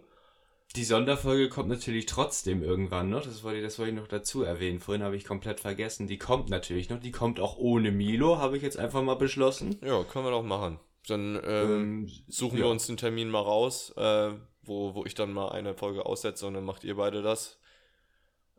[0.77, 3.25] Die Sonderfolge kommt natürlich trotzdem irgendwann noch.
[3.25, 4.81] Das wollte, das wollte ich noch dazu erwähnen.
[4.81, 6.07] Vorhin habe ich komplett vergessen.
[6.07, 7.01] Die kommt natürlich noch.
[7.01, 9.79] Die kommt auch ohne Milo, habe ich jetzt einfach mal beschlossen.
[9.83, 10.79] Ja, können wir doch machen.
[11.09, 11.71] Dann ähm,
[12.07, 12.65] Ähm, suchen ja.
[12.65, 14.31] wir uns einen Termin mal raus, äh,
[14.63, 17.59] wo, wo ich dann mal eine Folge aussetze und dann macht ihr beide das.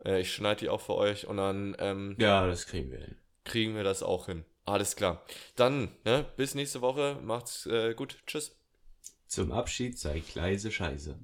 [0.04, 3.16] Äh, ich schneide die auch für euch und dann ähm, Ja, das kriegen wir hin.
[3.44, 4.44] kriegen wir das auch hin.
[4.66, 5.24] Alles klar.
[5.56, 7.18] Dann, ne, bis nächste Woche.
[7.22, 8.18] Macht's äh, gut.
[8.26, 8.56] Tschüss.
[9.26, 11.16] Zum Abschied sei leise Scheiße.